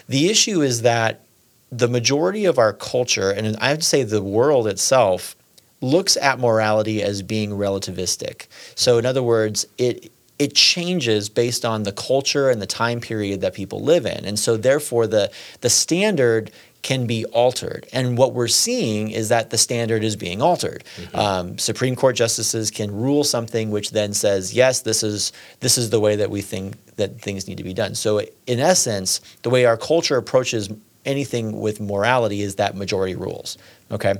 [0.08, 1.24] The issue is that
[1.70, 5.34] the majority of our culture, and I have to say the world itself,
[5.80, 8.46] looks at morality as being relativistic.
[8.74, 13.40] So in other words, it it changes based on the culture and the time period
[13.40, 14.24] that people live in.
[14.24, 16.50] And so therefore the the standard
[16.84, 17.88] can be altered.
[17.92, 20.84] And what we're seeing is that the standard is being altered.
[21.14, 25.90] Um, Supreme Court justices can rule something which then says, yes, this is this is
[25.90, 27.94] the way that we think that things need to be done.
[27.94, 30.68] So in essence, the way our culture approaches
[31.06, 33.56] anything with morality is that majority rules.
[33.90, 34.14] Okay.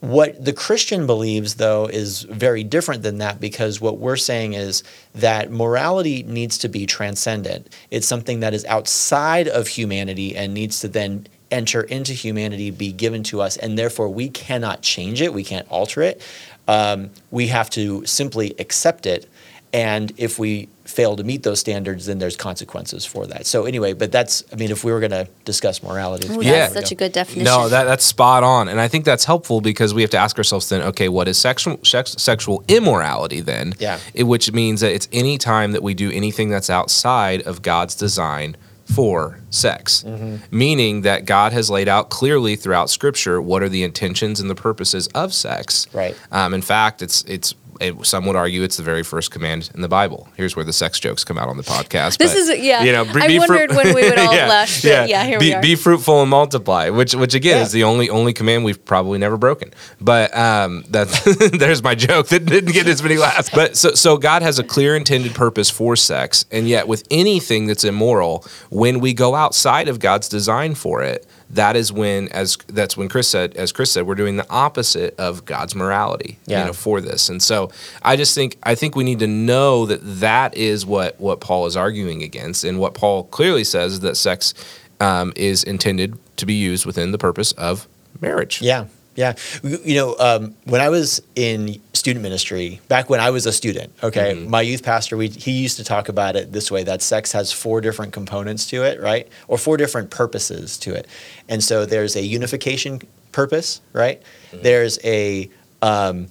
[0.00, 4.82] What the Christian believes, though, is very different than that because what we're saying is
[5.14, 7.74] that morality needs to be transcendent.
[7.90, 12.92] It's something that is outside of humanity and needs to then enter into humanity, be
[12.92, 16.20] given to us, and therefore we cannot change it, we can't alter it.
[16.68, 19.26] Um, we have to simply accept it.
[19.72, 23.46] And if we fail to meet those standards, then there's consequences for that.
[23.46, 26.52] So anyway, but that's I mean, if we were going to discuss morality, Ooh, Yeah.
[26.68, 27.44] that's such a good definition.
[27.44, 30.38] No, that, that's spot on, and I think that's helpful because we have to ask
[30.38, 33.74] ourselves then, okay, what is sexual sex, sexual immorality then?
[33.78, 33.98] Yeah.
[34.14, 37.94] It- which means that it's any time that we do anything that's outside of God's
[37.94, 38.56] design
[38.86, 40.36] for sex, Mm-hmm.
[40.56, 44.54] meaning that God has laid out clearly throughout Scripture what are the intentions and the
[44.54, 45.86] purposes of sex.
[45.92, 46.16] Right.
[46.32, 47.54] Um, in fact, it's it's.
[47.80, 50.28] It, some would argue it's the very first command in the Bible.
[50.36, 52.18] Here's where the sex jokes come out on the podcast.
[52.18, 52.82] This but, is- yeah.
[52.82, 55.62] You know, I wondered when we would all blush, but yeah, here be, we are.
[55.62, 57.62] Be fruitful and multiply, which which again Yeah.
[57.62, 59.72] is the only only command we've probably never broken.
[60.00, 61.08] But um, that
[61.58, 63.50] there's my joke that didn't get as many laughs.
[63.50, 67.66] But so so God has a clear intended purpose for sex, and yet with anything
[67.66, 72.56] that's immoral, when we go outside of God's design for it, that is when as
[72.66, 76.38] that's when Chris said as Chris said we're doing the opposite of God's morality.
[76.46, 76.60] Yeah.
[76.60, 77.28] You know, for this.
[77.28, 77.70] And so
[78.02, 81.66] I just think I think we need to know that that is what what Paul
[81.66, 84.54] is arguing against, and what Paul clearly says is that sex
[85.00, 87.86] um, is intended to be used within the purpose of
[88.20, 88.60] marriage.
[88.62, 89.34] Yeah, yeah.
[89.62, 93.92] You know, um, when I was in student ministry, back when I was a student,
[94.02, 97.32] okay, my youth pastor, we, he used to talk about it this way: that sex
[97.32, 101.08] has four different components to it, right, or four different purposes to it.
[101.48, 103.00] And so there's a unification
[103.32, 104.22] purpose, right?
[104.62, 105.50] There's a
[105.82, 106.28] um,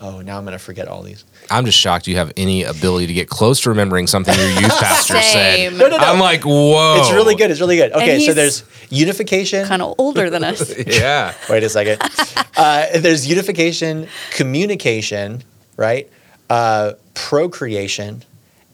[0.00, 1.24] oh, now I'm going to forget all these.
[1.50, 4.68] I'm just shocked you have any ability to get close to remembering something your youth
[4.78, 5.72] pastor said.
[5.74, 6.04] No, no, no.
[6.04, 7.50] I'm like, whoa, It's really good.
[7.50, 7.92] It's really good.
[7.92, 9.66] Okay, so there's unification.
[9.66, 10.74] kind of older than us.
[10.86, 11.34] Yeah.
[11.48, 12.00] Wait a second.
[12.56, 15.42] uh, there's unification, communication,
[15.76, 16.10] right?
[16.50, 18.22] Uh, procreation,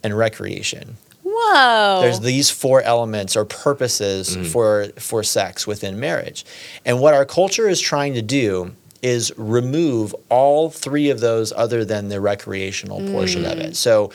[0.02, 0.96] and recreation.
[1.22, 2.00] Whoa.
[2.02, 6.44] There's these four elements or purposes for for sex within marriage,
[6.84, 8.72] and what our culture is trying to do
[9.04, 13.76] is remove all three of those other than the recreational portion of it.
[13.76, 14.10] So,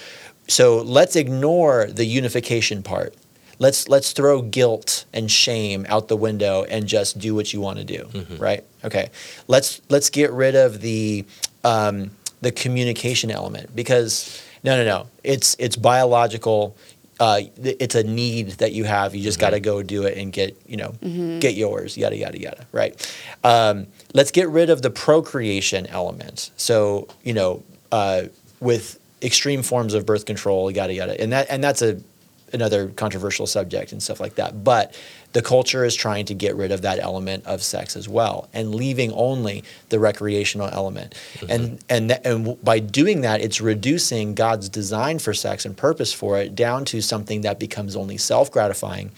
[0.48, 3.14] so let's ignore the unification part.
[3.60, 7.78] Let's let's throw guilt and shame out the window and just do what you want
[7.78, 8.64] to do, right?
[8.84, 9.12] Okay.
[9.48, 11.24] Let's let's get rid of the
[11.64, 12.10] um,
[12.42, 16.76] the communication element because no no no it's it's biological.
[17.20, 19.14] Uh, it's a need that you have.
[19.14, 20.96] You just got to go do it and get you know
[21.40, 21.98] get yours.
[21.98, 22.66] Yada yada yada.
[22.72, 22.96] Right.
[23.44, 26.52] Um, let's get rid of the procreation element.
[26.58, 28.24] So you know uh,
[28.60, 32.02] with extreme forms of birth control, yada yada, and that and that's a
[32.54, 34.64] another controversial subject and stuff like that.
[34.64, 35.00] But
[35.34, 38.74] the culture is trying to get rid of that element of sex as well, and
[38.74, 41.16] leaving only the recreational element.
[41.48, 45.78] And and th- and w- by doing that, it's reducing God's design for sex and
[45.78, 49.12] purpose for it down to something that becomes only self gratifying,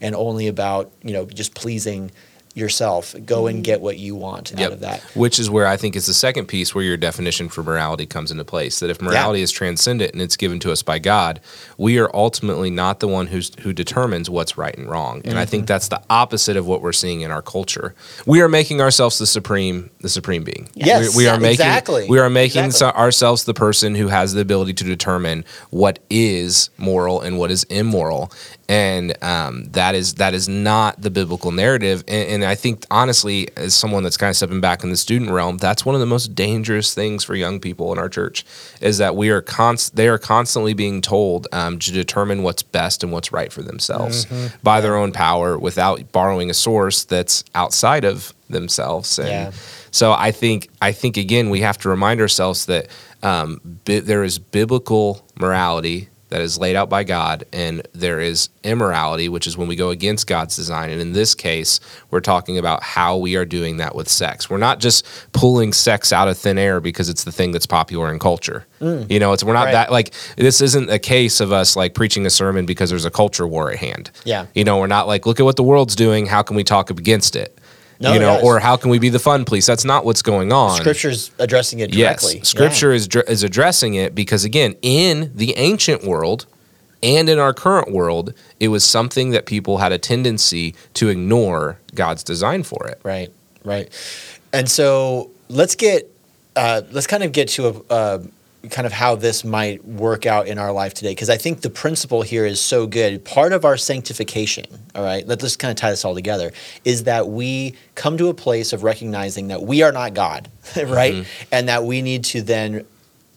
[0.00, 2.10] and only about you know just pleasing
[2.54, 3.14] yourself.
[3.24, 5.00] Go and get what you want out of that.
[5.14, 8.30] Which is where I think is the second piece where your definition for morality comes
[8.30, 8.80] into place.
[8.80, 11.40] That if morality is transcendent and it's given to us by God,
[11.78, 15.22] we are ultimately not the one who's who determines what's right and wrong.
[15.24, 15.50] And I Mm-hmm.
[15.50, 17.94] think that's the opposite of what we're seeing in our culture.
[18.26, 20.68] We are making ourselves the supreme the supreme being.
[20.74, 22.08] Yes, we, we are making exactly.
[22.08, 23.00] we are making Exactly.
[23.00, 27.64] ourselves the person who has the ability to determine what is moral and what is
[27.64, 28.32] immoral.
[28.68, 32.04] And um, that is that is not the biblical narrative.
[32.08, 35.30] And, and I think honestly, as someone that's kind of stepping back in the student
[35.30, 38.44] realm, that's one of the most dangerous things for young people in our church
[38.80, 43.02] is that we are const- they are constantly being told um, to determine what's best
[43.02, 44.26] and what's right for themselves
[44.62, 49.18] by their own power without borrowing a source that's outside of themselves.
[49.18, 49.50] And Yeah.
[49.90, 52.86] so I think I think again we have to remind ourselves that
[53.22, 58.48] um, bi- there is biblical morality that is laid out by God, and there is
[58.64, 60.88] immorality, which is when we go against God's design.
[60.88, 61.78] And in this case,
[62.10, 64.48] we're talking about how we are doing that with sex.
[64.48, 68.10] We're not just pulling sex out of thin air because it's the thing that's popular
[68.10, 68.66] in culture.
[68.80, 69.10] Mm.
[69.10, 69.72] You know, it's we're not Right.
[69.72, 73.10] that like this isn't a case of us like preaching a sermon because there's a
[73.10, 74.10] culture war at hand.
[74.24, 74.46] Yeah.
[74.54, 76.24] You know, we're not like look at what the world's doing.
[76.24, 77.58] How can we talk against it?
[78.02, 78.44] No, you know, yes.
[78.44, 79.64] or how can we be the fun police?
[79.64, 80.76] That's not what's going on.
[80.80, 82.38] Scripture's addressing it directly.
[82.38, 86.46] Yes, Scripture is dr- is addressing it because again, in the ancient world
[87.00, 91.78] and in our current world, it was something that people had a tendency to ignore
[91.94, 93.00] God's design for it.
[93.04, 93.30] Right,
[93.64, 93.88] right.
[94.52, 96.10] And so let's get
[96.56, 98.22] uh, let's kind of get to a, uh,
[98.70, 101.70] kind of how this might work out in our life today because I think the
[101.70, 103.24] principle here is so good.
[103.24, 106.52] Part of our sanctification, all right, let's just kind of tie this all together,
[106.84, 111.14] is that we come to a place of recognizing that we are not God, right?
[111.14, 111.44] Mm-hmm.
[111.50, 112.86] And that we need to then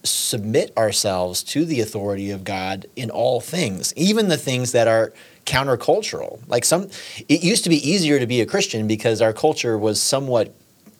[0.04, 5.12] submit ourselves to the authority of God in all things, even the things that are
[5.44, 6.40] countercultural.
[6.48, 6.88] Like some
[7.28, 10.54] it used to be easier to be a Christian because our culture was somewhat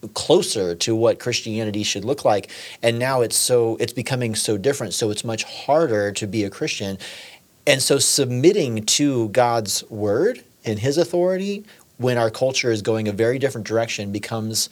[0.09, 2.51] closer to what Christianity should look like.
[2.83, 4.95] And now it's so it's becoming so different.
[4.95, 6.99] So it's much harder to be a Christian.
[7.67, 11.65] And so submitting to God's word and his authority
[11.99, 14.69] when our culture is going a very different direction becomes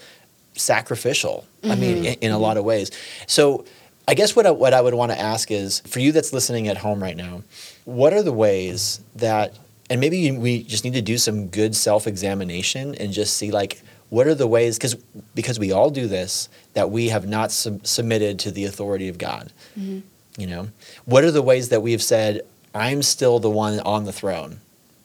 [0.55, 1.47] sacrificial.
[1.63, 1.73] Mm-hmm.
[1.73, 2.05] I mean, mm-hmm.
[2.05, 2.91] in, in a lot of ways.
[3.27, 3.65] So
[4.07, 6.69] I guess what I, what I would want to ask is for you that's listening
[6.69, 7.43] at home right now,
[7.85, 9.57] what are the ways that
[9.91, 13.83] and maybe we just need to do some good self-examination and just see like
[14.15, 14.95] what are the ways because
[15.35, 19.19] because we all do this that we have not sub- submitted to the authority of
[19.19, 19.53] god.
[19.77, 20.01] Mm-hmm.
[20.41, 20.69] you know?
[21.05, 22.43] What are the ways that we have said
[22.73, 24.61] i'm still the one on the throne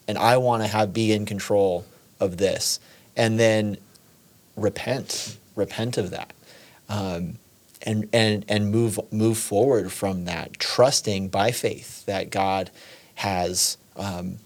[0.07, 1.85] and i want to have be in control
[2.19, 2.79] of this
[3.17, 3.77] and then
[4.55, 6.31] repent repent of that
[6.87, 7.39] um,
[7.81, 12.69] and and and move move forward from that trusting by faith that god
[13.15, 14.37] has um,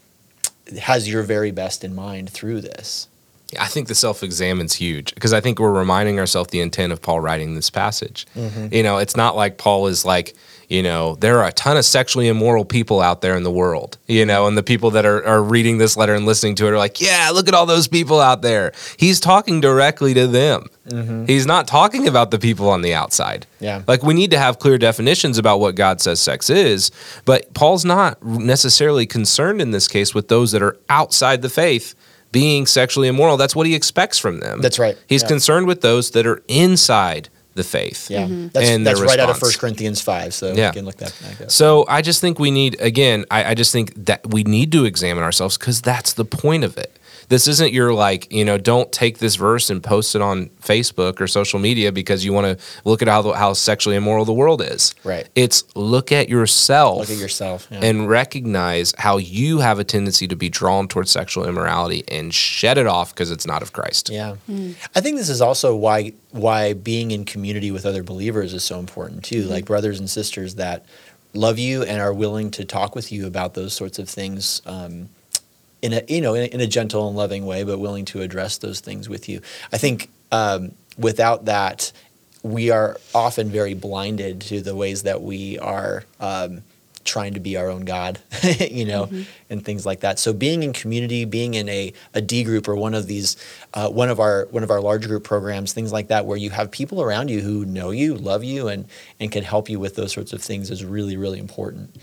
[0.80, 3.08] has your very best in mind through this
[3.58, 7.02] I think the self examine's huge because I think we're reminding ourselves the intent of
[7.02, 8.26] Paul writing this passage.
[8.36, 8.72] Mm-hmm.
[8.72, 10.34] You know, it's not like Paul is like,
[10.68, 13.98] you know, there are a ton of sexually immoral people out there in the world,
[14.06, 16.70] you know, and the people that are, are reading this letter and listening to it
[16.70, 18.72] are like, yeah, look at all those people out there.
[18.96, 20.66] He's talking directly to them.
[20.88, 21.26] Mm-hmm.
[21.26, 23.46] He's not talking about the people on the outside.
[23.60, 23.82] Yeah.
[23.86, 26.90] Like we need to have clear definitions about what God says sex is,
[27.24, 31.94] but Paul's not necessarily concerned in this case with those that are outside the faith
[32.34, 33.36] being sexually immoral.
[33.36, 34.60] That's what he expects from them.
[34.60, 34.98] That's right.
[35.06, 35.28] He's yeah.
[35.28, 38.10] concerned with those that are inside the faith.
[38.10, 38.48] Yeah, mm-hmm.
[38.48, 40.34] that's, and that's right out of 1 Corinthians 5.
[40.34, 40.72] So yeah.
[40.72, 43.94] can look that back So I just think we need, again, I, I just think
[44.06, 46.98] that we need to examine ourselves because that's the point of it.
[47.28, 51.20] This isn't your like, you know, don't take this verse and post it on Facebook
[51.20, 54.62] or social media because you want to look at how how sexually immoral the world
[54.62, 54.94] is.
[55.04, 55.28] Right.
[55.34, 56.98] It's look at yourself.
[56.98, 57.80] Look at yourself yeah.
[57.82, 62.78] and recognize how you have a tendency to be drawn towards sexual immorality and shed
[62.78, 64.10] it off because it's not of Christ.
[64.10, 64.36] Yeah.
[64.48, 64.74] Mm.
[64.94, 68.78] I think this is also why why being in community with other believers is so
[68.78, 69.42] important too.
[69.42, 69.50] Mm-hmm.
[69.50, 70.84] Like brothers and sisters that
[71.34, 74.62] love you and are willing to talk with you about those sorts of things.
[74.66, 75.08] Um,
[75.84, 78.22] in a you know in a, in a, gentle and loving way, but willing to
[78.22, 79.42] address those things with you.
[79.70, 81.92] I think um, without that,
[82.42, 86.04] we are often very blinded to the ways that we are.
[86.18, 86.62] Um,
[87.04, 88.18] trying to be our own God,
[88.58, 89.22] you know, mm-hmm.
[89.50, 90.18] and things like that.
[90.18, 93.36] So being in community, being in a, a D group or one of these,
[93.74, 96.48] uh, one of our one of our large group programs, things like that, where you
[96.48, 98.86] have people around you who know you, love you, and
[99.20, 101.94] and can help you with those sorts of things is really really important.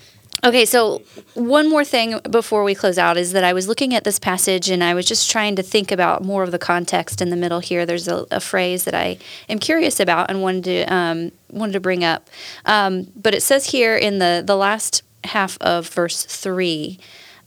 [0.43, 1.03] Okay, so
[1.35, 4.71] one more thing before we close out is that I was looking at this passage
[4.71, 7.59] and I was just trying to think about more of the context in the middle
[7.59, 7.85] here.
[7.85, 11.79] There's a, a phrase that I am curious about and wanted to um, wanted to
[11.79, 12.27] bring up,
[12.65, 16.99] um, but it says here in the the last half of verse three.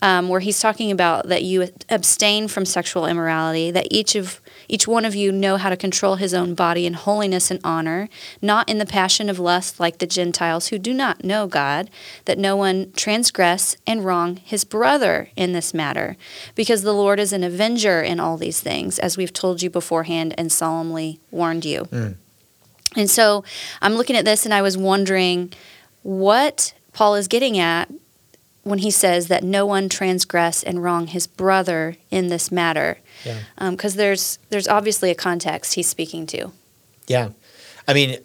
[0.03, 4.39] Um, where he's talking about that you abstain from sexual immorality, that each of
[4.69, 8.09] each one of you know how to control his own body in holiness and honor,
[8.41, 11.91] not in the passion of lust like the Gentiles who do not know God,
[12.25, 16.17] that no one transgress and wrong his brother in this matter,
[16.55, 20.35] because the Lord is an avenger in all these things, as we've told you beforehand
[20.39, 21.85] and solemnly warned you.
[21.87, 22.17] Mm.
[22.97, 23.45] And so
[23.83, 25.53] I'm looking at this and I was wondering
[26.03, 27.91] what Paul is getting at
[28.63, 33.37] when he says that no one transgress and wrong his brother in this matter because
[33.57, 33.69] yeah.
[33.69, 36.53] um, there's there's obviously a context he's speaking to.
[37.07, 37.31] Yeah,
[37.89, 38.19] I mean,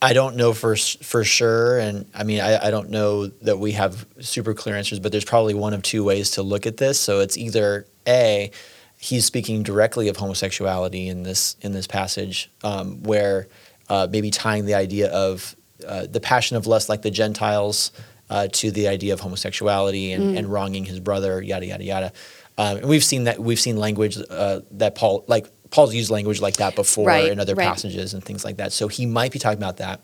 [0.00, 3.72] I don't know for for sure, and I mean, I, I don't know that we
[3.72, 7.00] have super clear answers, but there's probably one of two ways to look at this.
[7.00, 8.50] So it's either a
[8.98, 13.48] he's speaking directly of homosexuality in this in this passage, um, where
[13.88, 17.92] uh, maybe tying the idea of uh, the passion of lust, like the Gentiles.
[18.28, 20.36] Uh, to the idea of homosexuality and, mm.
[20.36, 22.12] and wronging his brother, yada yada yada.
[22.58, 26.40] Um, and we've seen that we've seen language uh, that Paul like Paul's used language
[26.40, 27.66] like that before right, in other right.
[27.66, 28.72] passages and things like that.
[28.72, 30.00] So he might be talking about that.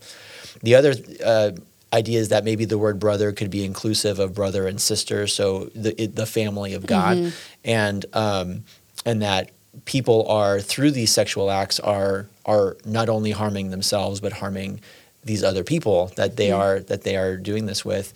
[0.63, 0.95] The other
[1.25, 1.53] uh,
[1.93, 5.71] idea is that maybe the word brother could be inclusive of brother and sister, so
[5.75, 7.37] the it, the family of God, mm-hmm.
[7.65, 8.65] and um,
[9.05, 9.51] and that
[9.85, 14.81] people are through these sexual acts are are not only harming themselves but harming
[15.25, 16.61] these other people that they mm-hmm.
[16.61, 18.13] are that they are doing this with,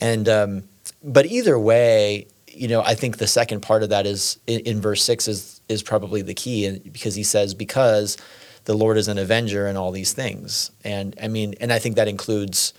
[0.00, 0.62] and um,
[1.02, 4.80] but either way, you know, I think the second part of that is in, in
[4.80, 8.16] verse six is is probably the key, and because he says because
[8.64, 10.70] the Lord is an avenger and all these things.
[10.84, 12.74] And I mean, and I think that includes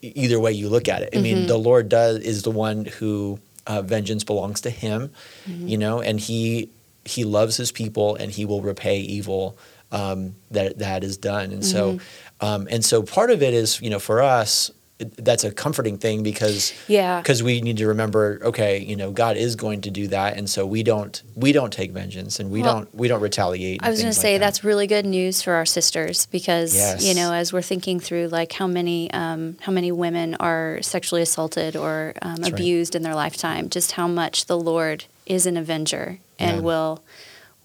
[0.00, 1.10] either way you look at it.
[1.14, 5.10] I mean, the Lord does is the one who uh, vengeance belongs to Him,
[5.46, 6.70] you know, and He
[7.04, 9.58] He loves His people and He will repay evil
[9.92, 11.52] um, that that is done.
[11.52, 11.98] And so,
[12.40, 14.70] um, and so part of it is you know for us.
[14.98, 17.20] That's a comforting thing because Yeah.
[17.20, 20.48] because we need to remember okay you know God is going to do that and
[20.48, 23.82] so we don't we don't take vengeance and we Well, don't we don't retaliate.
[23.82, 27.04] I was going to say that's really good news for our sisters because Yes.
[27.04, 31.20] you know as we're thinking through like how many um, how many women are sexually
[31.20, 32.50] assaulted or um, right.
[32.52, 36.62] abused in their lifetime, just how much the Lord is an avenger and Yeah.
[36.62, 37.02] will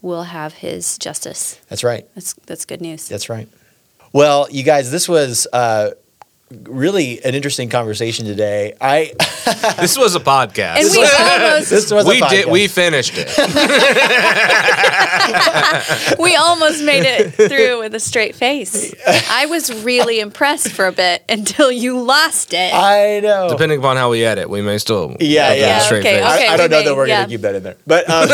[0.02, 1.62] will have His justice.
[1.70, 2.06] that's right.
[2.14, 3.08] That's that's good news.
[3.08, 3.48] That's right.
[4.14, 5.92] Well, you guys, this was uh,
[6.64, 8.74] really an interesting conversation today.
[8.80, 9.14] I
[9.80, 10.78] This was a podcast.
[10.78, 12.50] And we almost this was we a did.
[12.50, 13.28] We finished it.
[16.20, 18.94] we almost made it through with a straight face.
[19.08, 22.72] I was really impressed for a bit until you lost it.
[22.74, 23.50] I know.
[23.50, 25.16] Depending upon how we edit, we may still.
[25.20, 25.66] Yeah, have yeah.
[25.66, 26.26] that straight okay, face.
[26.26, 26.48] I, okay.
[26.48, 27.18] I don't we know that we're yeah.
[27.18, 28.30] going to keep that in there, but um,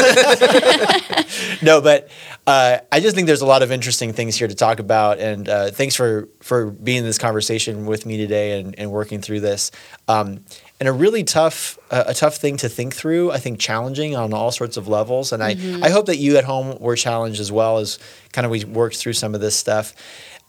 [1.61, 2.09] no, but
[2.47, 5.49] uh, I just think there's a lot of interesting things here to talk about, and
[5.49, 9.41] uh, thanks for for being in this conversation with me today and, and working through
[9.41, 9.71] this.
[10.07, 10.43] Um,
[10.79, 13.31] and a really tough, uh, a tough thing to think through.
[13.31, 16.43] I think challenging on all sorts of levels, and I, I hope that you at
[16.43, 17.99] home were challenged as well as
[18.31, 19.93] kind of we worked through some of this stuff.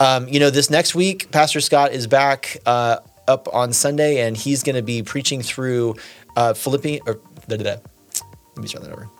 [0.00, 4.36] Um, you know, this next week, Pastor Scott is back uh, up on Sunday, and
[4.36, 5.96] he's going to be preaching through
[6.36, 7.02] uh, Philippians.
[7.06, 7.76] Or, da, da, da.
[8.54, 9.17] Let me start that over.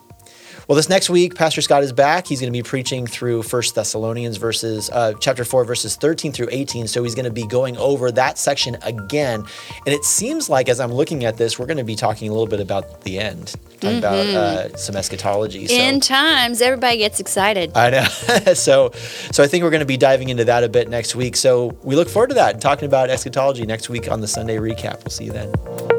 [0.69, 2.27] Well, this next week, Pastor Scott is back.
[2.27, 6.49] He's going to be preaching through First Thessalonians verses, uh, chapter four, verses thirteen through
[6.51, 6.87] eighteen.
[6.87, 9.43] So he's going to be going over that section again.
[9.87, 12.31] And it seems like, as I'm looking at this, we're going to be talking a
[12.31, 15.65] little bit about the end, talking about uh, some eschatology.
[15.65, 15.73] So.
[15.73, 17.75] In times, everybody gets excited.
[17.75, 18.03] I know.
[18.53, 18.91] so,
[19.31, 21.35] so I think we're going to be diving into that a bit next week.
[21.35, 24.57] So we look forward to that and talking about eschatology next week on the Sunday
[24.57, 24.99] recap.
[24.99, 25.98] We'll see you then.